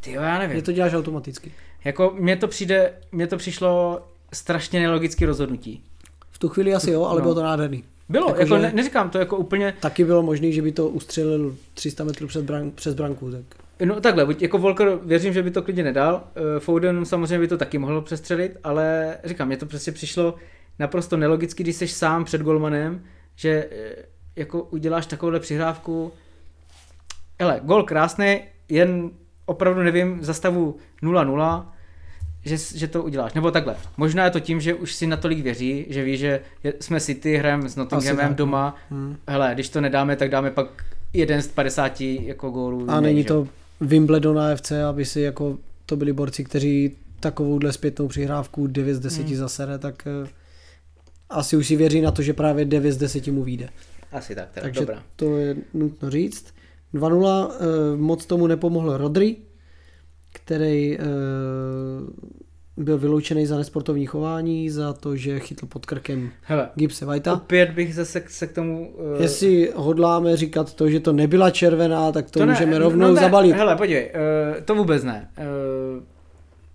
[0.00, 0.56] Ty já nevím.
[0.56, 1.52] Je to děláš automaticky.
[1.84, 4.00] Jako mně to přijde, mně to přišlo
[4.32, 5.82] strašně nelogické rozhodnutí.
[6.30, 7.22] V tu chvíli asi jo, ale No.
[7.22, 7.84] bylo to nádherný.
[8.08, 11.56] Bylo, Jako, jako, ne, neříkám to jako úplně, Taky bylo možný, že by to ustřelil
[11.74, 13.30] 300 metrů před bran, přes branku.
[13.30, 13.65] Tak.
[13.84, 17.58] No takhle, jako Volker věřím, že by to klidně nedal, Eh, Foden samozřejmě by to
[17.58, 20.34] taky mohl přestřelit, ale říkám, mně to prostě přišlo
[20.78, 23.04] naprosto nelogicky, když jsi sám před golmanem,
[23.36, 23.94] že eh,
[24.36, 26.12] jako uděláš takovouhle přihrávku,
[27.40, 29.10] hele, gol krásný, jen
[29.46, 31.66] opravdu nevím, za stavu 0-0,
[32.44, 33.34] že, že to uděláš.
[33.34, 33.76] Nebo takhle.
[33.96, 36.40] Možná je to tím, že už si natolik věří, že ví, že
[36.80, 38.76] jsme City, hrajeme s Nottinghamem doma.
[38.90, 39.16] Hmm.
[39.28, 42.90] Hele, když to nedáme, tak dáme pak jeden z 50 jako gólů.
[42.90, 43.48] A není to
[43.80, 49.26] Wimbledon AFC, aby si jako to byli borci, kteří takovouhle zpětnou přihrávku 9 z 10
[49.26, 49.36] Hmm.
[49.36, 50.28] zasere, tak eh,
[51.30, 53.68] asi už si věří na to, že právě 9 z 10 mu vyjde.
[54.12, 54.64] Asi tak, teda.
[54.64, 55.02] Takže Dobrá.
[55.16, 56.46] to je nutno říct.
[56.94, 59.36] 2-0, eh, moc tomu nepomohl Rodri,
[60.32, 61.02] který eh,
[62.76, 67.32] byl vyloučený za nesportovní chování, za to, že chytl pod krkem Hele, Gipse Vajta.
[67.32, 68.90] opět bych zase se k tomu...
[68.90, 73.06] Uh, Jestli hodláme říkat to, že to nebyla červená, tak to, to můžeme ne, rovnou
[73.06, 73.56] no ne, zabalit.
[73.56, 74.12] Hele, podívej,
[74.56, 75.30] uh, to vůbec ne.
[75.38, 76.04] Uh,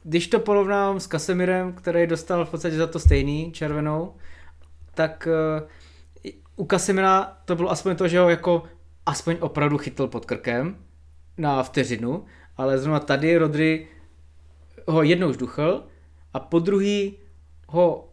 [0.04, 4.14] když to porovnám s Kasemirem, který dostal v podstatě za to stejný, červenou,
[4.94, 5.28] tak
[5.62, 5.68] uh,
[6.56, 8.64] u Kasemira to bylo aspoň to, že ho jako
[9.06, 10.76] aspoň opravdu chytl pod krkem
[11.38, 12.26] na vteřinu,
[12.58, 13.88] ale zrovna tady Rodry
[14.88, 15.84] ho jednou už duchl
[16.34, 17.18] a po druhý
[17.68, 18.08] ho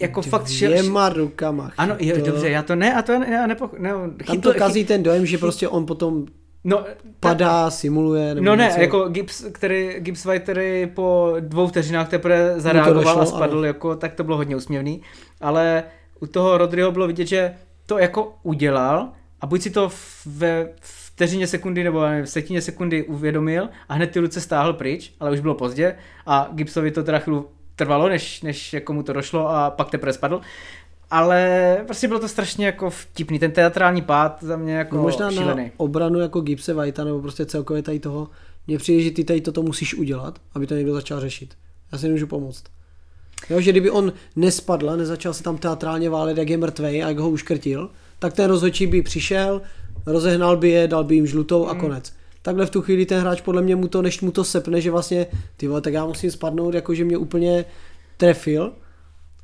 [0.00, 1.70] jako fakt šel, Dvěma rukama.
[1.78, 2.26] ano, jo, chytl.
[2.30, 3.90] dobře, já to ne, a to ne, ne, nepo, ne
[4.26, 6.26] Tam to kazí ten dojem, že prostě on potom
[6.64, 6.84] no,
[7.20, 8.34] padá, simuluje.
[8.34, 8.80] Nebo No ne, něco.
[8.80, 13.66] jako Gibbs, který, Gibbs White, který po dvou vteřinách teprve zareagoval došlo, a spadl, ano.
[13.66, 15.02] jako, tak to bylo hodně úsměvný.
[15.40, 15.84] Ale
[16.20, 17.54] u toho Rodryho bylo vidět, že
[17.86, 19.08] to jako udělal
[19.40, 20.68] a buď si to v- ve
[21.14, 25.30] vteřině sekundy nebo nevím, v setině sekundy uvědomil a hned ty ruce stáhl pryč, ale
[25.30, 25.96] už bylo pozdě
[26.26, 27.42] a Gibsovi to teda chvíli
[27.76, 30.40] trvalo, než, než jako mu to došlo a pak teprve spadl.
[31.10, 35.30] Ale prostě bylo to strašně jako vtipný, ten teatrální pád za mě jako no možná
[35.30, 35.64] šílený.
[35.64, 38.28] na obranu jako Gipse Vajta, nebo prostě celkově tady toho,
[38.66, 41.54] mně přijde, že ty tady toto musíš udělat, aby to někdo začal řešit.
[41.92, 42.64] Já si nemůžu pomoct.
[43.50, 47.18] Jo, že kdyby on nespadl, nezačal se tam teatrálně válet, jak je mrtvej a jak
[47.18, 49.62] ho uškrtil, tak ten rozhodčí by přišel,
[50.06, 52.12] rozehnal by je, dal by jim žlutou a konec.
[52.42, 54.90] Takhle v tu chvíli ten hráč podle mě mu to, než mu to sepne, že
[54.90, 55.26] vlastně,
[55.56, 57.64] ty vole, tak já musím spadnout, jakože mě úplně
[58.16, 58.72] trefil,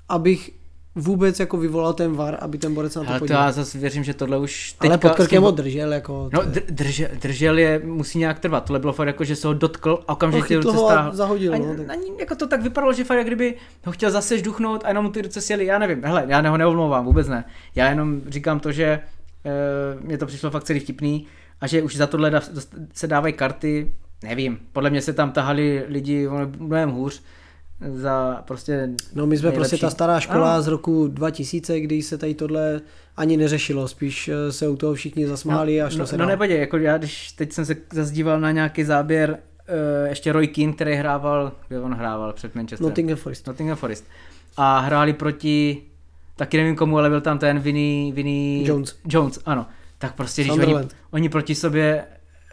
[0.09, 0.51] abych
[0.95, 3.45] vůbec jako vyvolal ten var, aby ten borec na to Ale to podíval.
[3.45, 6.31] já zase věřím, že tohle už Ale teďka pod s tím- krkem ho držel, jako...
[6.33, 8.65] No, to dr- držel, držel je, musí nějak trvat.
[8.65, 11.17] Tohle bylo fakt jako, že se ho dotkl a okamžitě No, ruce stáhl.
[11.17, 13.55] zahodil, A, no, tak- ní, jako to tak vypadalo, že fakt jak kdyby
[13.87, 15.67] ho chtěl zase žduchnout a jenom mu ty ruce sjeli.
[15.67, 17.45] Já nevím, hele, já ho neomlouvám, vůbec ne.
[17.75, 19.01] Já jenom říkám to, že
[20.01, 21.27] mně to přišlo fakt celý vtipný
[21.61, 22.41] a že už za tohle
[22.93, 24.59] se dávají karty, nevím.
[24.73, 26.29] Podle mě se tam tahali lidi
[26.59, 27.23] mnohem hůř
[27.95, 29.71] za prostě No my jsme nejlepší.
[29.71, 30.63] prostě ta stará škola Ano.
[30.63, 32.81] z roku 2000, kdy se tady tohle
[33.17, 36.29] ani neřešilo, spíš eh, se u toho všichni zasmáli a šlo no, se no dál.
[36.29, 40.73] nepodě, jako já, když teď jsem se zazdíval na nějaký záběr, uh, ještě Roy Keane,
[40.73, 42.89] který hrával, kde on hrával před Manchesterem?
[42.91, 43.47] Nottingham Forest.
[43.47, 44.05] Nottingham Forest.
[44.57, 45.83] A hráli proti,
[46.39, 48.99] taky nevím komu, ale byl tam ten Vinny, Vinny Jones.
[49.09, 49.67] Jones, ano.
[49.99, 50.75] Tak prostě, když oni,
[51.11, 52.05] oni proti sobě,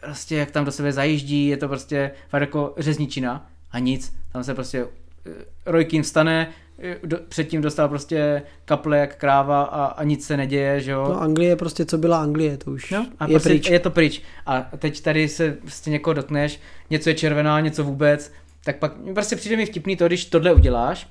[0.01, 4.13] prostě jak tam do sebe zajíždí, je to prostě fakt jako řezničina a nic.
[4.31, 4.85] Tam se prostě
[5.25, 5.31] eh,
[5.65, 10.37] Roy Keane vstane, eh, do, předtím dostal prostě kaple jak kráva a, a nic se
[10.37, 11.05] neděje, že jo.
[11.09, 13.69] No Anglie je prostě, co byla Anglie, to už No, a je prostě pryč.
[13.69, 14.21] je to pryč.
[14.45, 16.59] A teď tady se prostě někoho dotkneš,
[16.89, 18.31] něco je červená, něco vůbec,
[18.63, 21.09] tak pak prostě přijde mi vtipný to, když tohle uděláš,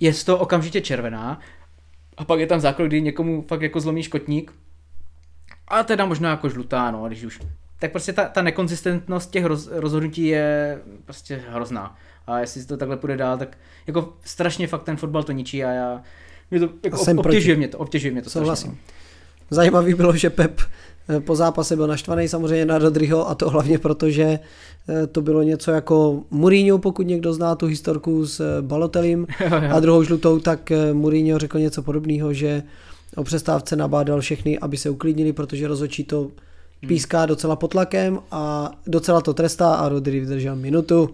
[0.00, 1.40] je to okamžitě červená
[2.18, 4.52] a pak je tam zákrok, kdy někomu fakt jako zlomíš kotník
[5.68, 7.40] a teda možná jako žlutá, no, když už.
[7.78, 11.96] Tak prostě ta, ta nekonzistentnost těch roz, rozhodnutí je prostě hrozná.
[12.26, 15.70] A jestli to takhle půjde dál, tak jako strašně fakt ten fotbal to ničí a
[15.70, 16.02] já
[16.50, 17.58] mě to, jako A jsem obtěžuje proti.
[17.58, 18.70] mě to, obtěžuje mě to Souhlasím.
[18.70, 18.82] strašně.
[19.50, 19.54] no.
[19.56, 20.60] Zajímavý bylo, že Pep
[21.18, 24.38] po zápase byl naštvaný samozřejmě na Rodryho a to hlavně proto, že
[24.88, 29.26] eh, to bylo něco jako Mourinho, pokud někdo zná tu historku s eh, Balotelim
[29.70, 32.62] a druhou žlutou, tak eh, Mourinho řekl něco podobného, že
[33.16, 36.30] o přestávce nabádal všechny, aby se uklidnili, protože rozhodčí to
[36.88, 41.10] píská docela pod tlakem a docela to trestá a Rodry vydržel minutu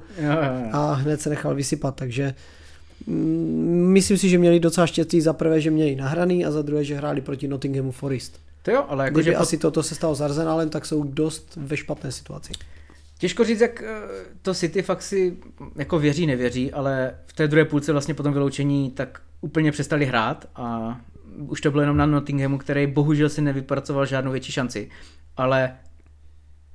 [0.72, 2.34] a hned se nechal vysypat, takže
[3.06, 6.84] mm, myslím si, že měli docela štěstí za prvé, že měli nahraný a za druhé,
[6.84, 8.43] že hráli proti Nottinghamu Forest.
[8.64, 11.76] To jo, ale Kdyby jakože asi toto se stalo s Arsenalem, tak jsou dost ve
[11.76, 12.52] špatné situaci.
[13.18, 14.00] Těžko říct, jak eh,
[14.42, 15.36] to City fakt si
[15.76, 20.06] jako věří, nevěří, ale v té druhé půlce vlastně po tom vyloučení tak úplně přestali
[20.06, 21.00] hrát a
[21.48, 24.90] už to bylo jenom na Nottinghamu, který bohužel si nevypracoval žádnou větší šanci.
[25.36, 25.76] Ale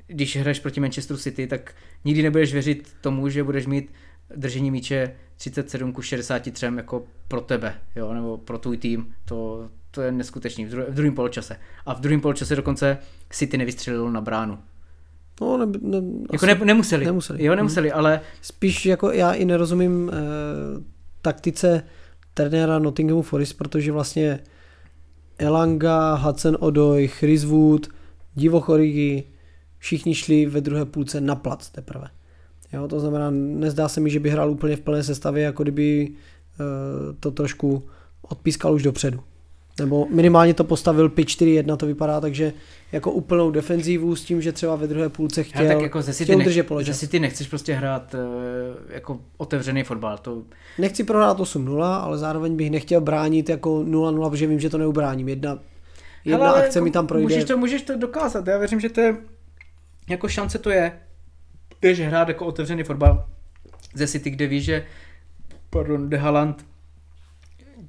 [0.07, 1.75] když hraješ proti Manchesteru City, tak
[2.05, 3.91] nikdy nebudeš věřit tomu, že budeš mít
[4.35, 10.01] držení míče 37 ku 63 jako pro tebe, jo, nebo pro tvůj tým, to, to
[10.01, 11.55] je neskutečný v, dru- v druhém poločase.
[11.85, 12.97] A v druhém poločase dokonce
[13.29, 14.59] City nevystřelil na bránu.
[15.41, 15.97] No, ne, ne,
[16.33, 17.05] Jako ne, nemuseli.
[17.05, 17.45] nemuseli.
[17.45, 20.15] Jo, nemuseli, ale Spíš jako já i nerozumím eh,
[21.21, 21.83] taktice
[22.33, 24.39] trenéra Nottinghamu Forest, protože vlastně
[25.37, 27.87] Elanga, Hudson Odoi, Chris Wood,
[28.35, 29.23] Divo Chorigi,
[29.77, 32.07] všichni šli ve druhé půlce na plac teprve.
[32.73, 36.09] Jo, to znamená, nezdá se mi, že by hrál úplně v plné sestavě, jako kdyby
[36.11, 36.63] eh,
[37.19, 37.87] to trošku
[38.21, 39.19] odpískal už dopředu.
[39.79, 42.53] Nebo minimálně to postavil 5-4-1, to vypadá, takže
[42.91, 46.23] jako úplnou defenzivu s tím, že třeba ve druhé půlce chtěl, tak jako ze City,
[46.23, 46.99] chtěl nech, udržet ze poločas.
[46.99, 50.17] City nechceš prostě hrát eh, jako otevřený fotbal.
[50.17, 50.43] To,
[50.77, 55.29] Nechci prohrát 8-0, ale zároveň bych nechtěl bránit jako 0-0, protože vím, že to neubráním.
[55.29, 55.59] Jedna,
[56.25, 57.23] jedna Hele, akce jako mi tam projde.
[57.23, 59.17] Můžeš to, můžeš to dokázat, já věřím, že to je,
[60.09, 60.99] jako šance to je,
[61.81, 63.25] běž hrát jako otevřený fotbal
[63.93, 64.85] ze City, kde víš, že
[65.69, 66.65] pardon, De Haaland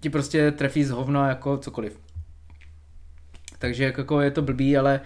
[0.01, 2.01] ti prostě trefí z hovna jako cokoliv.
[3.59, 5.01] Takže jako je to blbý, ale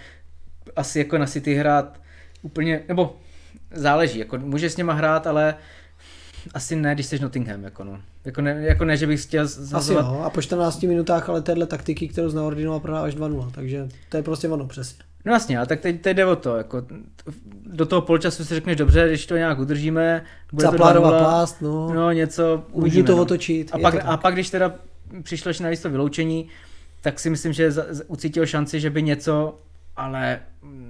[0.76, 2.01] asi jako na City hrát
[2.42, 3.16] úplně, nebo
[3.70, 5.55] záleží, jako můžeš s něma hrát, ale
[6.55, 8.01] asi ne, když jsi Nottingham, jako no.
[8.24, 11.42] Jako ne, jako ne že bych chtěl Asi zazovat jo, a po 14 minutách ale
[11.42, 15.05] téhle taktiky, kterou zná ordinoval, prodáváš 2-0, takže to je prostě ono přesně.
[15.25, 16.83] No jasně, ale tak teď, teď jde o to, jako
[17.66, 20.22] do toho poločasu si řekneš dobře, když to nějak udržíme,
[20.53, 23.22] bude to Zaplárovat 2:0, plást, no, no něco, můžu uvidíme, to no.
[23.22, 23.70] otočit.
[23.72, 24.75] A pak, a pak když teda
[25.22, 26.49] přišleš na to vyloučení,
[27.01, 27.72] tak si myslím, že
[28.07, 29.59] ucítil šanci, že by něco,
[29.97, 30.41] ale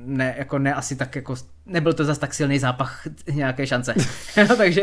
[0.05, 1.35] ne, jako ne asi tak jako,
[1.66, 3.95] nebyl to zas tak silný zápach nějaké šance.
[4.49, 4.82] No, takže,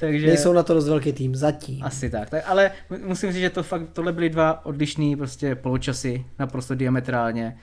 [0.00, 1.84] takže Nejsou na to dost velký tým, zatím.
[1.84, 2.30] asi tak.
[2.30, 2.42] tak.
[2.46, 7.58] Ale mu- musím říct, že to fakt, tohle byly dva odlišný prostě poločasy, naprosto diametrálně.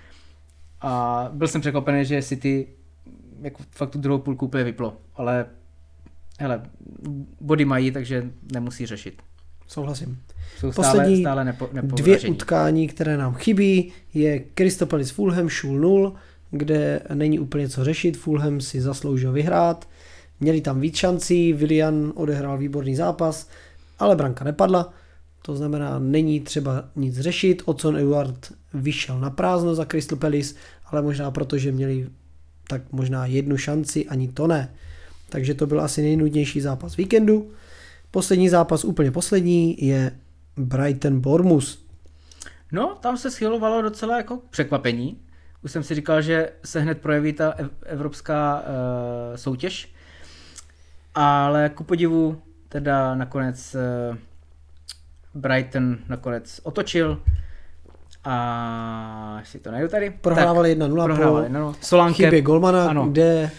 [0.81, 2.67] A byl jsem překvapený, že City
[3.41, 4.97] jako fakt tu druhou půlku úplně vyplo.
[5.15, 5.45] Ale
[6.39, 6.61] hele,
[7.41, 9.21] body mají, takže nemusí řešit.
[9.67, 10.19] Souhlasím.
[10.59, 15.79] Jsou Poslední stále, stále nepo, Dvě utkání, které nám chybí, je Crystal Palace Fulham šul
[15.79, 16.13] 0,
[16.51, 19.89] kde není úplně co řešit, Fulham si zasloužil vyhrát,
[20.39, 23.49] měli tam víc šancí, Willian odehrál výborný zápas,
[23.99, 24.93] ale branka nepadla,
[25.41, 30.55] to znamená, není třeba nic řešit, Odson Ewart vyšel na prázdno za Crystal Palace,
[30.85, 32.09] ale možná proto, že měli
[32.67, 34.73] tak možná jednu šanci, ani to ne.
[35.29, 37.51] Takže to byl asi nejnudnější zápas víkendu.
[38.11, 40.11] Poslední zápas, úplně poslední, je
[40.57, 41.77] Brighton Bournemouth.
[42.71, 45.17] No, tam se schylovalo docela jako překvapení.
[45.63, 48.65] Už jsem si říkal, že se hned projeví ta ev- evropská uh,
[49.35, 49.93] soutěž.
[51.15, 54.17] Ale ku podivu teda nakonec uh,
[55.33, 57.21] Brighton nakonec otočil
[58.31, 60.13] a si to najdu tady.
[60.21, 61.75] Prohrávali 1-0 tak, po prohrávali, no, no.
[61.81, 63.07] Solanke, chybě Golmana, ano.
[63.11, 63.51] kde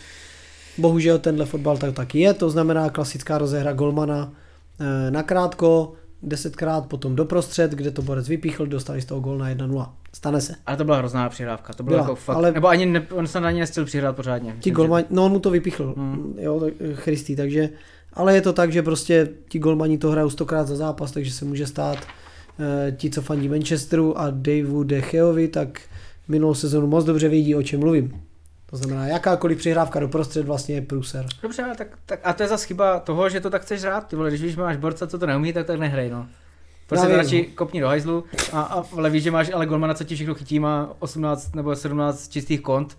[0.79, 4.33] bohužel tenhle fotbal tak taky je, to znamená klasická rozehra Golmana
[4.81, 5.93] eh, nakrátko,
[6.23, 9.89] desetkrát potom doprostřed, kde to borec vypíchl, dostali z toho gol na 1-0.
[10.14, 10.55] Stane se.
[10.66, 13.27] ale to byla hrozná přihrávka, to bylo Byla, jako fakt, ale- nebo ani ne, on
[13.27, 14.57] se na ně nestihl přihrát pořádně.
[14.61, 16.35] Ti golmani, no on mu to vypíchl, Hmm.
[16.39, 17.69] jo, eh, Christy, takže,
[18.12, 21.45] ale je to tak, že prostě ti golmani to hrajou stokrát za zápas, takže se
[21.45, 21.99] může stát
[22.96, 25.80] ti, co fandí Manchesteru a Daveu De Geovi, tak
[26.28, 28.22] minulou sezonu moc dobře vědí, o čem mluvím.
[28.70, 31.26] To znamená, jakákoliv přihrávka doprostřed vlastně je průser.
[31.42, 34.09] Dobře, ale tak, tak, a to je zase chyba toho, že to tak chceš hrát,
[34.09, 36.26] ty vole, když víš, máš borca, co to neumí, tak tak nehrej, no.
[36.86, 37.54] Prostě to radši no.
[37.54, 40.59] kopni do hajzlu, a, a, ale víš, že máš ale golmana, co ti všechno chytí,
[40.59, 42.96] má 18 nebo 17 čistých kont,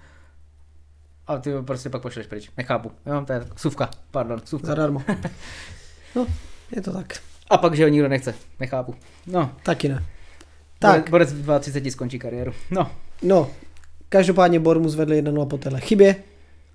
[1.28, 2.50] a ty ho prostě pak pošleš pryč.
[2.58, 2.92] Nechápu.
[3.06, 4.68] Jo, to je suvka, pardon, suvka.
[4.68, 5.04] Zadarmo.
[6.16, 6.28] No,
[6.76, 7.29] je to tak.
[7.50, 8.36] A pak, že ho nikdo nechce.
[8.60, 8.96] Nechápu.
[9.28, 10.06] No, Taky ne.
[10.80, 11.10] tak.
[11.10, 12.52] Borec v 32 skončí kariéru.
[12.72, 12.92] No,
[13.22, 13.52] no,
[14.10, 16.16] každopádně Bormus vedl 1-0 po téhle chybě,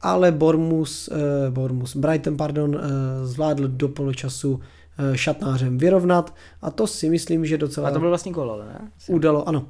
[0.00, 4.60] ale Bormus, eh, Bormus, Brighton, pardon, eh, zvládl do poločasu
[4.98, 8.66] eh, šatnářem vyrovnat a to si myslím, že docela a to byl vlastně gol, ale
[8.66, 8.90] ne?
[9.08, 9.66] udalo, ano,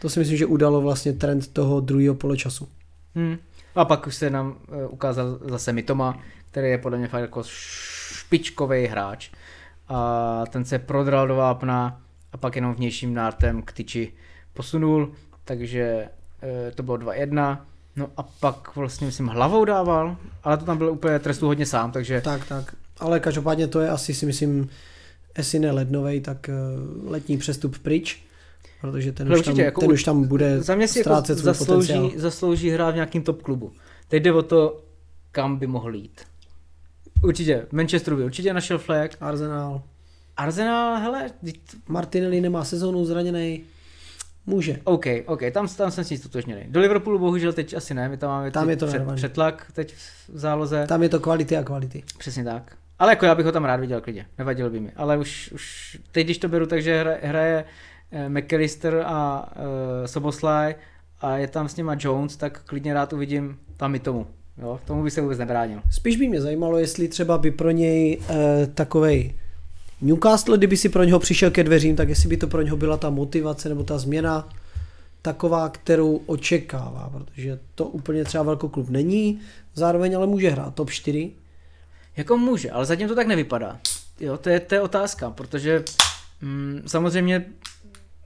[0.00, 2.68] to si myslím, že udalo vlastně trend toho druhého poločasu.
[3.14, 3.36] Hmm.
[3.74, 6.18] A pak už se nám uh, ukázal zase Mitoma,
[6.50, 9.30] který je podle mě fakt jako špičkový hráč.
[9.88, 12.00] A ten se prodral do vápna
[12.32, 14.12] a pak jenom vnějším nártem k tyči
[14.54, 15.12] posunul,
[15.44, 16.08] takže
[16.42, 17.58] uh, to bylo 2-1.
[17.96, 21.92] No a pak vlastně myslím hlavou dával, ale to tam byl úplně trestu hodně sám,
[21.92, 24.68] takže Tak, tak, ale každopádně to je asi si myslím,
[25.38, 26.52] jestli ne lednovej, tak eh,
[27.04, 28.24] letní přestup pryč,
[28.80, 31.38] protože ten, už tam, určitě, jako ten už tam bude za mě si jako ztrácet
[31.38, 32.20] svůj zaslouží, potenciál.
[32.22, 33.72] zaslouží hrát v nějakým top klubu.
[34.08, 34.82] Teď jde o to,
[35.32, 36.20] kam by mohl jít.
[37.22, 39.10] Určitě, Manchesteru by určitě našel flag.
[39.20, 39.82] Arsenal.
[40.36, 41.30] Arsenal, hele,
[41.88, 43.64] Martinelli nemá sezónu zraněný.
[44.46, 44.78] Může.
[44.84, 46.62] OK, OK, tam, tam jsem si stotožněný.
[46.68, 49.94] Do Liverpoolu bohužel teď asi ne, my tam máme Tam je to před, přetlak teď
[49.94, 50.86] v záloze.
[50.86, 52.02] Tam je to kvality a kvality.
[52.18, 52.76] Přesně tak.
[52.98, 54.92] Ale jako já bych ho tam rád viděl klidně, nevadil by mi.
[54.96, 57.64] Ale už, už teď, když to beru, takže hraje, hraje
[58.10, 60.74] eh, McAllister a uh, Soboslaj
[61.20, 64.26] a je tam s nima Jones, tak klidně rád uvidím tam i tomu.
[64.58, 65.80] Jo, tomu by se vůbec nebránil.
[65.90, 69.34] Spíš by mě zajímalo, jestli třeba by pro něj eh, takovej
[70.00, 72.96] Newcastle, kdyby si pro něho přišel ke dveřím, tak jestli by to pro něho byla
[72.96, 74.48] ta motivace nebo ta změna
[75.22, 79.40] taková, kterou očekává, protože to úplně třeba velkoklub není,
[79.74, 81.32] zároveň ale může hrát top 4.
[82.16, 83.80] Jako může, ale zatím to tak nevypadá.
[84.20, 85.84] Jo, to je, to je otázka, protože
[86.40, 87.44] mm, samozřejmě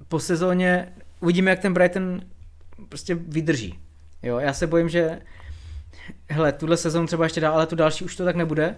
[0.08, 2.20] po sezóně uvidíme, jak ten Brighton
[2.88, 3.78] prostě vydrží.
[4.22, 5.20] Jo, já se bojím, že
[6.30, 8.76] hele, tuhle sezónu třeba ještě dál, ale tu další už to tak nebude.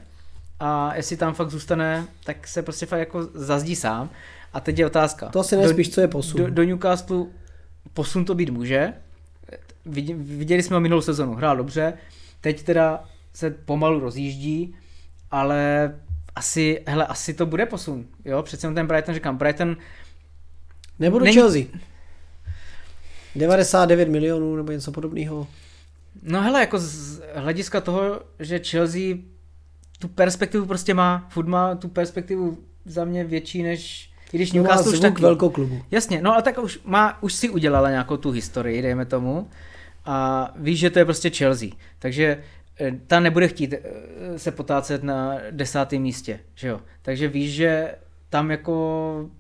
[0.61, 4.11] A jestli tam fakt zůstane, tak se prostě fakt jako zazdí sám.
[4.53, 5.29] A teď je otázka.
[5.29, 6.41] To asi nejspíš, co je posun.
[6.41, 7.27] Do, do Newcastle
[7.95, 8.93] posun to být může.
[10.15, 11.93] Viděli jsme ho minulou sezonu, hrál dobře.
[12.41, 14.75] Teď teda se pomalu rozjíždí,
[15.31, 15.95] ale
[16.35, 18.07] asi, hele, asi to bude posun.
[18.25, 19.77] Jo, přece ten Brighton, říkám, Brighton...
[20.99, 21.37] Nebudu není...
[21.37, 21.63] Chelsea.
[23.35, 25.47] 99 milionů nebo něco podobného.
[26.23, 29.17] No hele, jako z hlediska toho, že Chelsea
[29.99, 34.93] tu perspektivu prostě má, furt má tu perspektivu za mě větší než i když Newcastle
[34.93, 35.83] už tak velkou klubu.
[35.91, 39.49] Jasně, no a tak už, má, už si udělala nějakou tu historii, dejme tomu.
[40.05, 41.69] A víš, že to je prostě Chelsea.
[41.99, 42.43] Takže
[42.81, 46.81] eh, ta nebude chtít eh, se potácet na desátém místě, že jo.
[47.03, 47.95] Takže víš, že
[48.31, 49.31] tam jako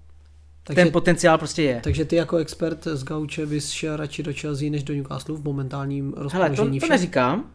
[0.68, 1.80] takže, ten potenciál prostě je.
[1.84, 5.44] Takže ty jako expert z Gauče bys šel radši do Chelsea než do Newcastle v
[5.44, 7.50] momentálním rozpoložení Hele, to, to neříkám,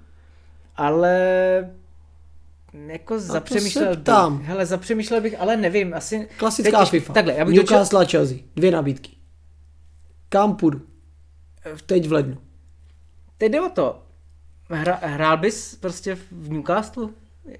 [0.75, 1.15] ale
[2.87, 4.45] jako zapřemýšlel bych.
[4.45, 6.27] Hele, zapřemýšlel bych, ale nevím, asi...
[6.37, 7.13] Klasická teď, FIFA.
[7.13, 8.37] Takhle, já bych Newcastle a Chelsea.
[8.55, 9.11] Dvě nabídky.
[10.29, 10.81] Kam půjdu?
[11.85, 12.37] Teď v lednu.
[13.37, 14.03] Teď jde o to.
[14.69, 17.09] Hra, hrál bys prostě v Newcastle?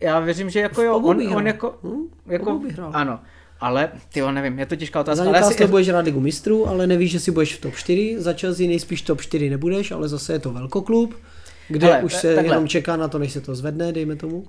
[0.02, 1.80] Já věřím, že jako jo, on, on jako...
[1.84, 2.08] Hmm?
[2.26, 2.92] jako hrál.
[2.94, 3.20] Ano.
[3.64, 5.26] Ale ty nevím, je to těžká otázka.
[5.26, 5.72] Za Newcastle si...
[5.72, 8.16] budeš hrát ligu mistrů, ale nevíš, že si budeš v top 4.
[8.18, 11.16] Za Chelsea nejspíš top 4 nebudeš, ale zase je to velkoklub,
[11.68, 12.54] kde ale, už se takhle.
[12.54, 14.48] jenom čeká na to, než se to zvedne, dejme tomu.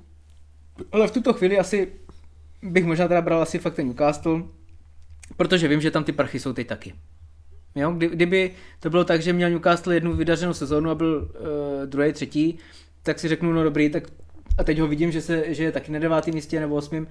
[0.93, 1.89] Ale v tuto chvíli asi
[2.63, 4.43] bych možná teda bral asi fakt ten Newcastle,
[5.37, 6.95] protože vím, že tam ty prachy jsou teď taky.
[7.75, 8.51] Jo, kdy, kdyby
[8.81, 12.59] to bylo tak, že měl Newcastle jednu vydařenou sezónu a byl uh, druhý, třetí,
[13.03, 14.05] tak si řeknu, no dobrý, tak
[14.59, 17.07] a teď ho vidím, že, se, že je taky na devátém místě nebo osmým,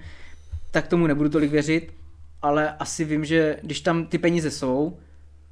[0.74, 1.94] tak tomu nebudu tolik věřit,
[2.42, 4.98] ale asi vím, že když tam ty peníze jsou,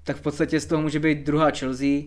[0.04, 2.02] tak v podstatě z toho může být druhá Chelsea,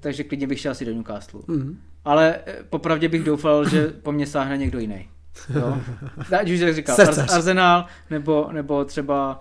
[0.00, 1.40] takže klidně bych šel asi do Newcastle.
[1.40, 1.76] Mm-hmm.
[2.04, 5.08] Ale eh, popravdě bych doufal, že po mně sáhne někdo jiný.
[5.54, 5.78] Jo?
[6.40, 9.40] Ať už jak říkal, Ar- Arsenal, nebo, nebo třeba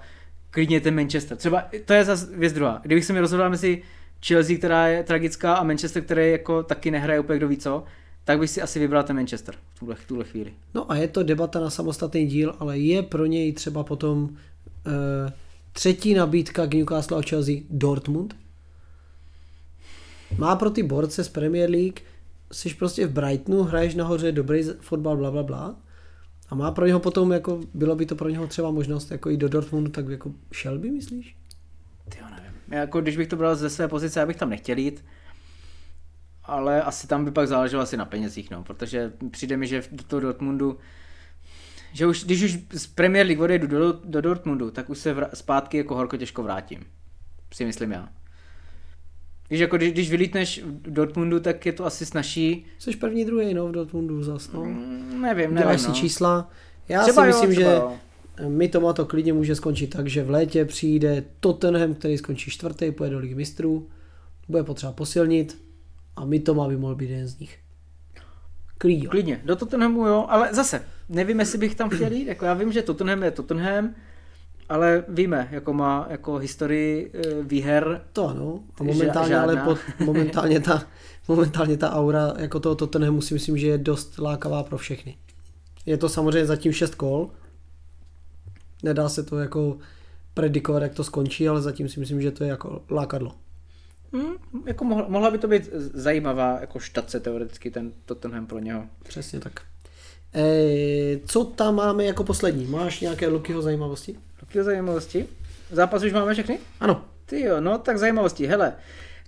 [0.50, 1.38] klidně ten Manchester.
[1.38, 2.80] Třeba to je zase věc druhá.
[2.84, 3.82] Kdybych se mi rozhodoval mezi
[4.28, 7.84] Chelsea, která je tragická, a Manchester, který jako taky nehraje úplně kdo ví co,
[8.26, 10.54] tak bych si asi vybral ten Manchester v tuhle, v tuhle chvíli.
[10.74, 14.32] No a je to debata na samostatný díl, ale je pro něj třeba potom uh,
[15.72, 18.36] třetí nabídka k Newcastle a Chelsea Dortmund.
[20.38, 22.00] Má pro ty borce z Premier League,
[22.52, 25.76] jsi prostě v Brightonu, hraješ nahoře dobrý fotbal, bla, bla, bla.
[26.50, 29.38] A má pro něho potom, jako, bylo by to pro něho třeba možnost jako jít
[29.38, 31.36] do Dortmundu, tak jako šel by, myslíš?
[32.10, 32.52] Ty jo, nevím.
[32.72, 35.06] Já jako, když bych to bral ze své pozice, já bych tam nechtěl jít
[36.48, 40.04] ale asi tam by pak záleželo asi na penězích, no, protože přijde mi, že do
[40.04, 40.78] toho Dortmundu,
[41.94, 45.30] že už, když už z Premier League odejdu do, do Dortmundu, tak už se vr-
[45.34, 46.86] zpátky jako horko těžko vrátím.
[47.54, 48.10] Si myslím já.
[49.50, 52.66] Víš, jako když, když vylítneš v Dortmundu, tak je to asi snažší.
[52.80, 54.66] Jsi první, druhý, no, v Dortmundu zas, no.
[54.66, 55.94] Mm, nevím, nevím, Děláš no.
[55.94, 56.50] si čísla.
[56.90, 58.50] Já třeba si myslím, jo, že jo.
[58.50, 62.92] mi to to klidně může skončit tak, že v létě přijde Tottenham, který skončí čtvrtý,
[62.92, 63.90] pojede do ligy mistrů,
[64.48, 65.65] bude potřeba posilnit,
[66.16, 67.60] a my to by mohl být jeden z nich.
[68.78, 69.08] Klidně.
[69.08, 72.72] Klidně, do Tottenhamu jo, ale zase, nevím, jestli bych tam chtěl jít, jako já vím,
[72.72, 73.96] že Tottenham je Tottenham,
[74.70, 78.02] ale víme, jako má jako historii e, výher.
[78.14, 80.84] To ano, a momentálně, ale pod, momentálně, ta,
[81.28, 85.18] momentálně ta aura jako toho Tottenhamu si myslím, že je dost lákavá pro všechny.
[85.86, 87.32] Je to samozřejmě zatím šest kol,
[88.84, 89.78] nedá se to jako
[90.34, 93.32] predikovat, jak to skončí, ale zatím si myslím, že to je jako lákadlo.
[94.16, 98.84] Hmm, jako mohla, mohla by to být zajímavá jako štace teoreticky ten Tottenham pro něho.
[99.04, 99.62] Přesně tak.
[100.36, 102.66] E, co tam máme jako poslední?
[102.66, 104.16] Máš nějaké Lukyho zajímavosti?
[104.42, 105.26] Lukyho zajímavosti?
[105.72, 106.60] Zápas už máme všechny?
[106.80, 107.06] Ano.
[107.26, 108.48] Ty jo, no tak zajímavosti.
[108.48, 108.74] Hele,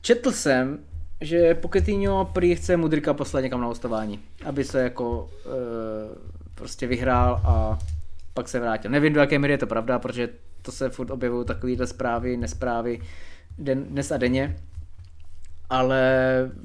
[0.01, 0.79] četl jsem,
[1.21, 5.49] že Pochettino prý chce Mudrika poslat někam na hostování, aby se jako e,
[6.55, 7.79] prostě vyhrál a
[8.33, 8.91] pak se vrátil.
[8.91, 10.29] Nevím, do jaké míry je to pravda, protože
[10.61, 13.01] to se furt objevují takovýhle zprávy, nesprávy
[13.57, 14.55] den, dnes a denně
[15.69, 16.01] ale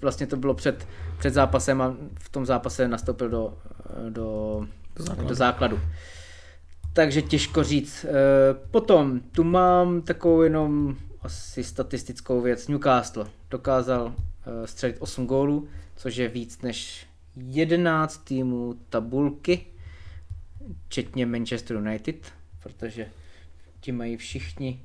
[0.03, 0.89] vlastně to bylo před,
[1.19, 3.59] před zápasem a v tom zápase nastoupil do,
[4.11, 5.29] do Do základu.
[5.29, 5.81] do základu.
[6.93, 8.05] Takže těžko říct.
[8.09, 8.13] Eh,
[8.71, 12.69] Potom tu mám takovou jenom asi statistickou věc.
[12.69, 19.67] Newcastle dokázal eh, střelit 8 gólů, což je víc než 11 týmů tabulky,
[20.87, 22.33] včetně Manchester United,
[22.63, 23.07] protože
[23.81, 24.83] ti mají všichni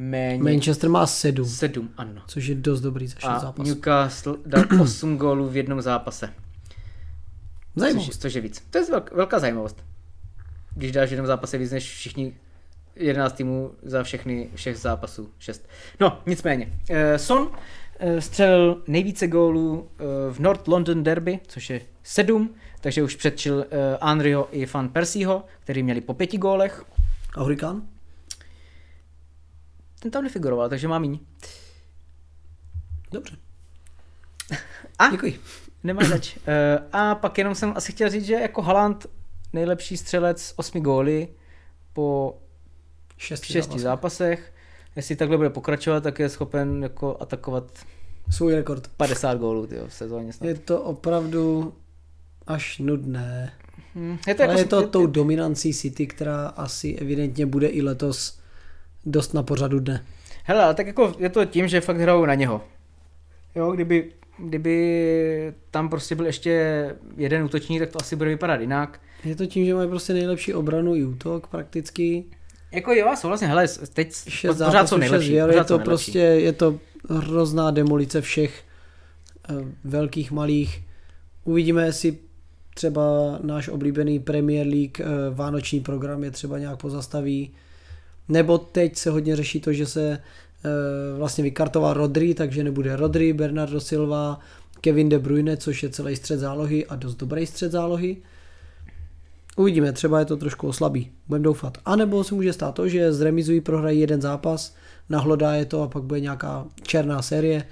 [0.00, 2.22] méně Manchester má sedm, 7, ano.
[2.26, 3.68] což je dost dobrý za šest A zápasů.
[3.68, 6.26] Newcastle dal 8 gólů v jednom zápase.
[6.26, 8.22] Což, Zajímavost.
[8.22, 8.64] což je víc.
[8.70, 9.84] To je velk, velká zajímavost.
[10.74, 12.34] Když dáš v jednom zápase víc než všichni
[12.96, 15.30] 11 týmů za všechny všech zápasů.
[15.38, 15.68] 6.
[16.00, 16.72] No, nicméně.
[16.90, 19.86] Uh, Son uh, střelil nejvíce gólů uh,
[20.34, 23.66] v North London Derby, což je 7, takže už předčil
[24.00, 26.84] Andrio i Van Persieho, který měli po pěti gólech.
[27.36, 27.82] A Hurikán?
[30.00, 31.18] Ten tam nefiguroval, takže má míň.
[33.12, 33.36] Dobře.
[34.98, 35.10] A?
[35.10, 35.40] Děkuji.
[35.84, 36.36] Nemá zač.
[36.36, 36.42] Uh,
[36.92, 39.06] a pak jenom jsem asi chtěl říct, že jako Haaland
[39.52, 41.28] nejlepší střelec 8 góly
[41.92, 42.38] po
[43.16, 43.82] Šestý, šesti zápas.
[43.82, 44.52] zápasech.
[44.96, 47.64] Jestli takhle bude pokračovat, tak je schopen jako atakovat
[48.30, 48.88] Svůj rekord.
[48.96, 50.46] 50 gólů tyjo, v sezóně snad.
[50.48, 51.74] Je to opravdu
[52.46, 53.52] až nudné.
[53.94, 57.82] Hm, Je to, Ale jako, je to tou dominancí City, která asi evidentně bude i
[57.82, 58.39] letos
[59.06, 60.04] dost na pořadu dne.
[60.44, 62.64] Hele, ale tak jako je to tím, že fakt hrajou na něho.
[63.54, 66.50] Jo, kdyby, kdyby tam prostě byl ještě
[67.16, 69.00] jeden útočník, tak to asi bude vypadat jinak.
[69.24, 72.24] Je to tím, že mají prostě nejlepší obranu i útok prakticky.
[72.72, 75.32] Jako jo, souhlasně, hele, teď Šest pořád jsou šest nejlepší.
[75.32, 76.04] je pořád jsou to nejlepší.
[76.04, 76.78] prostě, je to
[77.10, 78.62] hrozná demolice všech
[79.50, 80.84] eh, velkých, malých.
[81.44, 82.18] Uvidíme, jestli
[82.74, 83.02] třeba
[83.42, 87.50] náš oblíbený Premier League eh, vánoční program je třeba nějak pozastaví.
[88.30, 90.68] Nebo teď se hodně řeší to, že se eh,
[91.18, 94.40] vlastně vykartoval Rodri, takže nebude Rodri, Bernardo Silva,
[94.80, 98.16] Kevin De Bruyne, což je celý střed zálohy a dost dobrý střed zálohy.
[99.56, 101.78] Uvidíme, třeba je to trošku oslabí, budeme doufat.
[101.84, 104.74] A nebo se může stát to, že zremizují, prohrají jeden zápas,
[105.08, 107.64] nahlodá je to a pak bude nějaká černá série.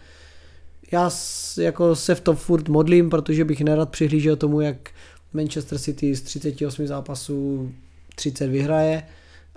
[0.92, 1.10] Já
[1.58, 4.90] jako se v tom furt modlím, protože bych nerad přihlížel tomu, jak
[5.32, 7.70] Manchester City z 38 zápasů
[8.14, 9.02] 30 vyhraje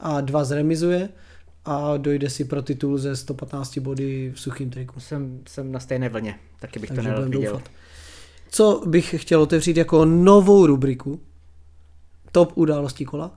[0.01, 1.09] a dva zremizuje
[1.65, 4.99] a dojde si pro titul ze 115 body v suchým triku.
[4.99, 7.51] Jsem, jsem na stejné vlně, taky bych to Takže nerad budeme viděl.
[7.53, 7.69] doufat.
[8.49, 11.19] Co bych chtěl otevřít jako novou rubriku?
[12.31, 13.31] Top události kola.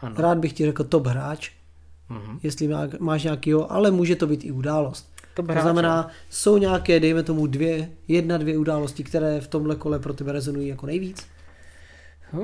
[0.00, 0.14] Ano.
[0.18, 1.50] Rád bych ti řekl top hráč,
[2.08, 2.38] Mhm.
[2.42, 5.12] jestli má, máš nějakýho, ale může to být i událost.
[5.34, 9.98] To, To znamená, jsou nějaké, dejme tomu dvě, jedna, dvě události, které v tomhle kole
[9.98, 11.26] pro tebe rezonují jako nejvíc.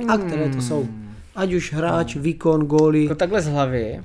[0.09, 0.89] A které to jsou?
[1.35, 4.01] Ať už hráč, výkon, góly, Jako takhle z hlavy,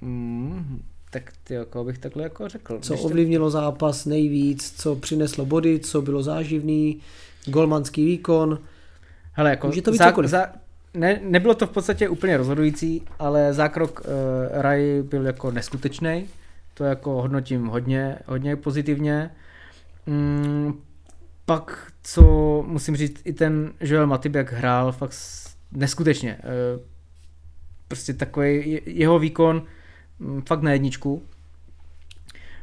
[0.00, 2.78] mm, tak ty jako bych takhle jako řekl.
[2.82, 7.00] co Když to- ovlivnilo zápas nejvíc, co přineslo body, co bylo záživný,
[7.46, 8.58] golmanský výkon.
[9.32, 10.30] Hele, jako Může to být zá, cokoliv.
[10.30, 10.46] za,
[10.94, 14.06] ne, nebylo to v podstatě úplně rozhodující, ale zákrok uh,
[14.62, 16.26] Rai byl jako neskutečný.
[16.74, 19.30] To jako hodnotím hodně, hodně pozitivně.
[20.06, 20.74] Mm,
[21.46, 22.22] pak, co
[22.66, 25.12] musím říct, i ten Joel Matip, jak hrál, fakt
[25.72, 26.38] neskutečně.
[26.74, 26.80] Uh,
[27.88, 29.62] prostě takový je- jeho výkon
[30.18, 31.22] mm, fakt na jedničku.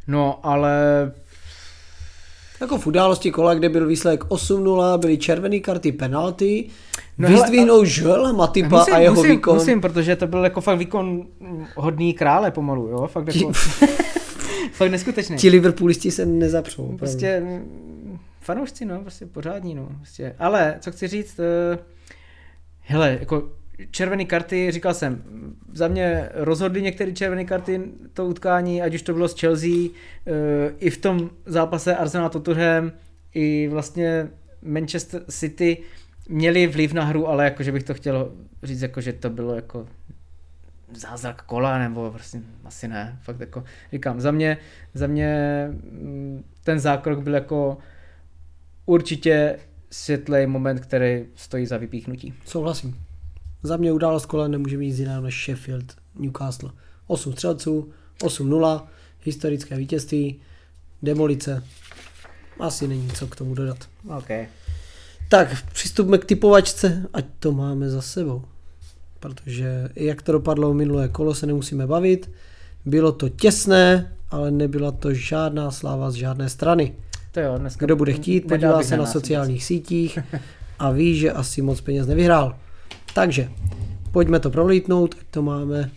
[0.08, 0.72] No, ale
[2.62, 6.70] Jako v události kola, kde byl výsledek 8-0, byly červené karty, penalty,
[7.18, 9.54] No no vyzdvihnou Joela Matipa musím, a jeho musím, výkon.
[9.56, 11.28] musím, protože to byl jako fakt výkon
[11.76, 13.52] hodný krále pomalu, jo, fakt jako,
[14.72, 15.38] fakt neskutečný.
[15.38, 16.82] Ti Liverpoolisti se nezapřou.
[16.84, 16.98] opravdu.
[16.98, 20.36] Prostě mm, fanoušci, no, prostě pořádní, no, prostě.
[20.40, 21.80] Ale, co chci říct, uh,
[22.88, 23.50] hele, jako
[23.92, 25.24] červené karty, říkal jsem,
[25.74, 27.82] za mě rozhodly některé červené karty
[28.14, 29.92] to utkání, ať už to bylo s Chelsea, uh,
[30.80, 32.92] i v tom zápase Arsenal Tottenham,
[33.34, 34.28] i vlastně
[34.62, 35.78] Manchester City
[36.30, 38.32] měli vliv na hru, ale jakože bych to chtěl
[38.64, 39.88] říct, jako, že to bylo jako
[40.94, 44.58] zázrak kola, nebo prostě asi ne, fakt jako, říkám, za mě,
[44.94, 47.78] za mě mm, ten zákrok byl jako
[48.86, 49.60] určitě
[49.92, 52.34] světlej moment, který stojí za vypíchnutí.
[52.46, 52.96] Souhlasím.
[53.64, 56.72] Za mě událost kola nemůže mít jiného než Sheffield, Newcastle.
[57.08, 57.90] 8 střelců,
[58.22, 58.88] 8-0,
[59.24, 60.42] historické vítězství,
[61.04, 61.64] demolice.
[62.60, 63.78] Asi není co k tomu dodat.
[64.18, 64.30] OK.
[65.30, 68.44] Tak, přistupme k typovačce, ať to máme za sebou.
[69.20, 72.32] Protože jak to dopadlo minulé kolo, se nemusíme bavit.
[72.86, 76.96] Bylo to těsné, ale nebyla to žádná sláva z žádné strany.
[77.38, 80.20] To jo, dneska Kdo bude chtít, podívá se na nás sociálních sítích
[80.80, 82.56] a ví, že asi moc peněz nevyhrál.
[83.14, 83.50] Takže,
[84.12, 85.90] pojďme to prolítnout, ať to máme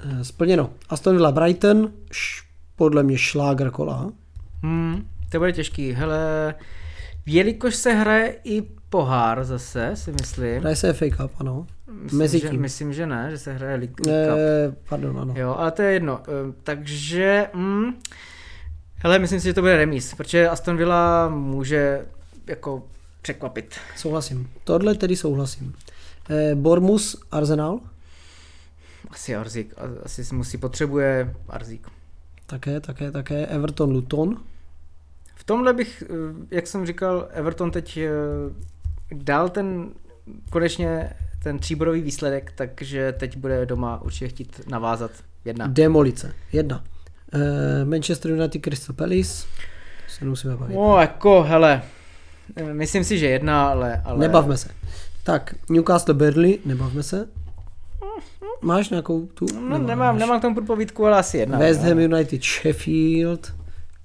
[0.00, 0.70] eh, splněno.
[0.88, 2.42] Aston Villa Brighton, š,
[2.76, 4.12] podle mě šlágr kola.
[4.62, 5.92] Hmm, to bude těžký.
[5.92, 6.54] Hele,
[7.26, 10.60] jelikož se hraje i pohár zase, si myslím.
[10.60, 11.66] Hraje se FA Cup, ano.
[12.02, 12.60] Myslím, mezi že, tím.
[12.60, 14.38] myslím, že ne, že se hraje League League Cup.
[14.38, 15.34] E, pardon, ano.
[15.36, 16.20] Jo, ale to je jedno.
[16.28, 17.94] Eh, Takže, mm,
[19.02, 22.06] hele, myslím si, že to bude remíz, protože Aston Villa může
[22.46, 22.82] jako
[23.22, 23.74] překvapit.
[23.96, 24.50] Souhlasím.
[24.64, 25.74] Tohle tedy souhlasím.
[26.30, 27.80] E, Bormus, Arsenal,
[29.10, 31.88] Asi Arzík, asi si musí potřebuje Arzík.
[32.46, 33.46] také, také, také.
[33.46, 34.36] Everton, Luton,
[35.34, 36.14] V tomhle bych, eh,
[36.50, 38.10] jak jsem říkal, Everton teď eh,
[39.12, 39.90] dal ten
[40.50, 41.12] konečně
[41.42, 45.10] ten tříbodový výsledek, takže teď bude doma určitě chtít navázat
[45.44, 45.66] jedna.
[45.66, 46.84] Demolice, jedna.
[47.32, 49.46] E, Manchester United, Crystal Palace,
[50.08, 50.74] se musíme bavit.
[50.74, 51.82] No jako, hele,
[52.56, 54.02] eh, myslím si, že jedna, ale...
[54.04, 54.18] ale...
[54.18, 54.68] Nebavme se.
[55.24, 57.28] Tak, Newcastle, Burnley, nebavme se.
[58.62, 59.46] Máš nějakou tu?
[59.54, 59.86] No, Nemáš.
[59.88, 61.58] nemám, nemám k tomu povídku, ale asi jedna.
[61.58, 61.88] West no.
[61.88, 63.54] Ham United, Sheffield.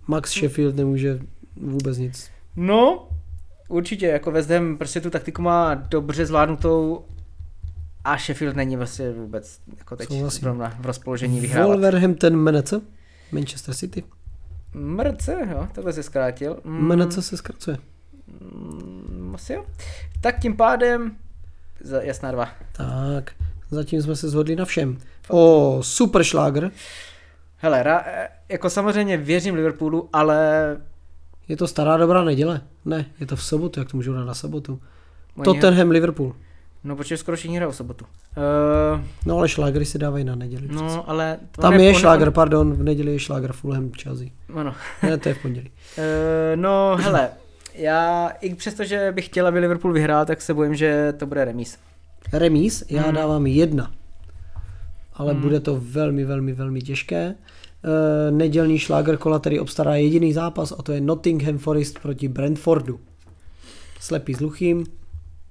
[0.07, 1.19] Max Sheffield nemůže
[1.55, 2.29] vůbec nic.
[2.55, 3.07] No,
[3.67, 7.05] určitě, jako West Ham prostě tu taktiku má dobře zvládnutou
[8.03, 10.63] a Sheffield není vlastně vůbec jako teď Souhlasím.
[10.79, 11.71] v rozpoložení vyhrávat.
[11.71, 12.81] Wolverhampton, Menece,
[13.31, 14.03] Manchester City.
[14.73, 16.57] Mrce, jo, takhle se zkrátil.
[16.63, 17.77] Mm, Menece se zkracuje.
[18.41, 19.65] mm, asi jo.
[20.21, 21.15] Tak tím pádem,
[21.81, 22.49] za, jasná dva.
[22.71, 23.31] Tak,
[23.69, 24.97] zatím jsme se shodli na všem.
[25.29, 26.71] O, super šláger.
[27.57, 30.77] Hele, ra, eh, jako samozřejmě věřím Liverpoolu, ale
[31.47, 32.61] Je to stará dobrá neděle?
[32.85, 34.81] Ne, je to v sobotu, jak to můžou dát na sobotu.
[35.35, 36.35] oni- Tottenham, Liverpool.
[36.83, 38.05] No, protože skoro všichni hrajou sobotu.
[38.95, 40.67] Uh, No ale šlágery se dávají na neděli.
[40.67, 40.83] přece.
[40.83, 41.37] no, ale...
[41.51, 44.27] to Tam je šláger, pardon, v neděli je šláger Fulham Chelsea.
[44.53, 44.75] Ano.
[45.03, 45.71] Ne, to je v pondělí.
[45.97, 47.29] Eh, no, hele,
[47.73, 51.45] já i přesto, že bych chtěl, aby Liverpool vyhrál, tak se bojím, že to bude
[51.45, 51.77] remíz.
[52.33, 53.13] Remíz, já Hmm.
[53.15, 53.91] dávám jedna.
[55.13, 55.41] Ale Hmm.
[55.41, 57.17] bude to velmi, velmi, velmi těžké.
[57.17, 57.35] E,
[58.31, 62.99] nedělní šláger kola tedy obstará jediný zápas a to je Nottingham Forest proti Brentfordu.
[63.99, 64.85] Slepý s luchým.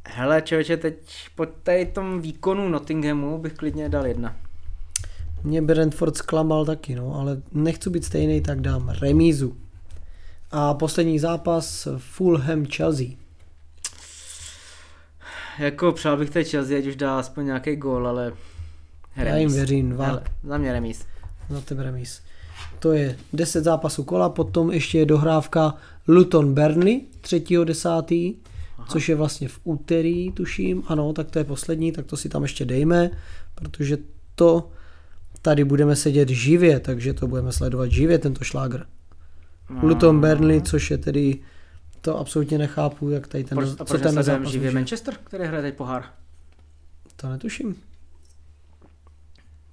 [0.09, 0.95] Hele, člověče, teď
[1.35, 4.37] po tady tom výkonu Nottinghamu bych klidně dal jedna.
[5.45, 9.57] Mě Brentford zklamal taky, no, ale nechci být stejný, tak dám remízu.
[10.51, 13.07] A poslední zápas Fulham Chelsea.
[15.59, 18.33] Jako přál bych té Chelsea, ať už dá aspoň nějaký gól, ale
[19.17, 20.07] Já jim věřím, dva.
[20.07, 21.07] Hele, za mě remíz.
[21.51, 22.21] Za tebe remíz.
[22.79, 25.75] To je 10 zápasů kola, potom ještě je dohrávka
[26.09, 28.35] Luton Burnley 3.10.,
[28.89, 30.83] což je vlastně v úterý, tuším.
[30.87, 33.11] Ano, tak to je poslední, tak to si tam ještě dejme,
[33.55, 33.99] protože
[34.35, 34.71] to
[35.43, 38.87] tady budeme sedět živě, takže to budeme sledovat živě, tento šlágr.
[39.71, 39.89] No.
[39.89, 41.39] Luton Burnley, což je tedy,
[42.01, 44.71] to absolutně nechápu, jak tady ten, Proč, a co proč ten zápas živě.
[44.71, 46.05] Manchester, který hraje teď pohár?
[47.17, 47.77] To netuším.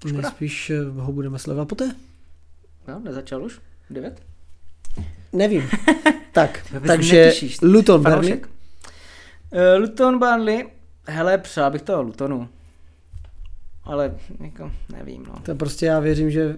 [0.07, 0.21] Škoda.
[0.21, 1.95] Nejspíš eh, ho budeme sledovat poté.
[2.87, 3.59] Jo, nezačal už?
[3.89, 4.21] Devět?
[5.33, 5.69] Nevím.
[6.31, 7.33] tak, takže.
[7.61, 8.41] Luton Burnley.
[9.53, 10.65] Uh, Luton Burnley,
[11.07, 12.49] hele, přál bych toho Lutonu.
[13.83, 15.33] Ale jako, nevím, no.
[15.43, 16.55] To prostě já věřím, že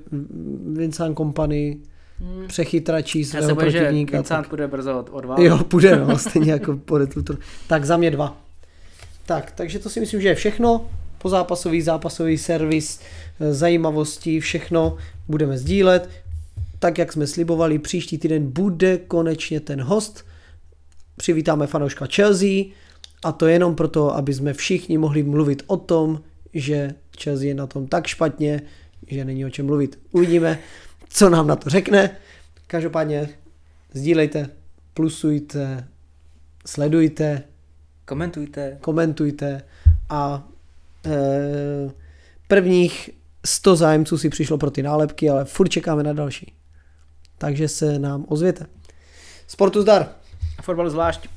[0.74, 1.78] Vincent Kompany
[2.20, 2.48] Hmm.
[2.48, 4.18] přechytračí Já se svého že protivníka.
[4.18, 5.40] Vincent tak- půjde brzo od, od vás.
[5.40, 7.38] Jo, půjde, no, stejně jako půjde Luton.
[7.68, 8.38] Tak za mě dva.
[9.26, 10.90] Tak, takže to si myslím, že je všechno.
[11.18, 13.00] Pozápasový, zápasový servis,
[13.40, 14.98] eh, zajímavosti, všechno
[15.28, 16.10] budeme sdílet.
[16.80, 20.26] Tak, jak jsme slibovali, příští týden bude konečně ten host.
[21.18, 22.64] Přivítáme fanouška Chelsea
[23.26, 26.22] a to jenom proto, aby jsme všichni mohli mluvit o tom,
[26.54, 26.94] že
[27.24, 28.62] Chelsea je na tom tak špatně,
[29.08, 30.00] že není o čem mluvit.
[30.12, 30.60] Uvidíme,
[31.10, 32.18] co nám na to řekne.
[32.68, 33.30] Každopádně
[33.94, 34.50] sdílejte,
[34.94, 35.88] plusujte,
[36.66, 37.44] sledujte,
[38.06, 38.78] Komentujte.
[38.82, 39.62] komentujte
[40.10, 40.48] a
[41.06, 41.12] e,
[42.48, 43.10] prvních
[43.46, 46.54] 100 zájemců si přišlo pro ty nálepky, ale furt čekáme na další.
[47.38, 48.66] Takže se nám ozvěte.
[49.48, 50.10] Sportu zdar!
[50.58, 51.35] A fotbal zvlášť.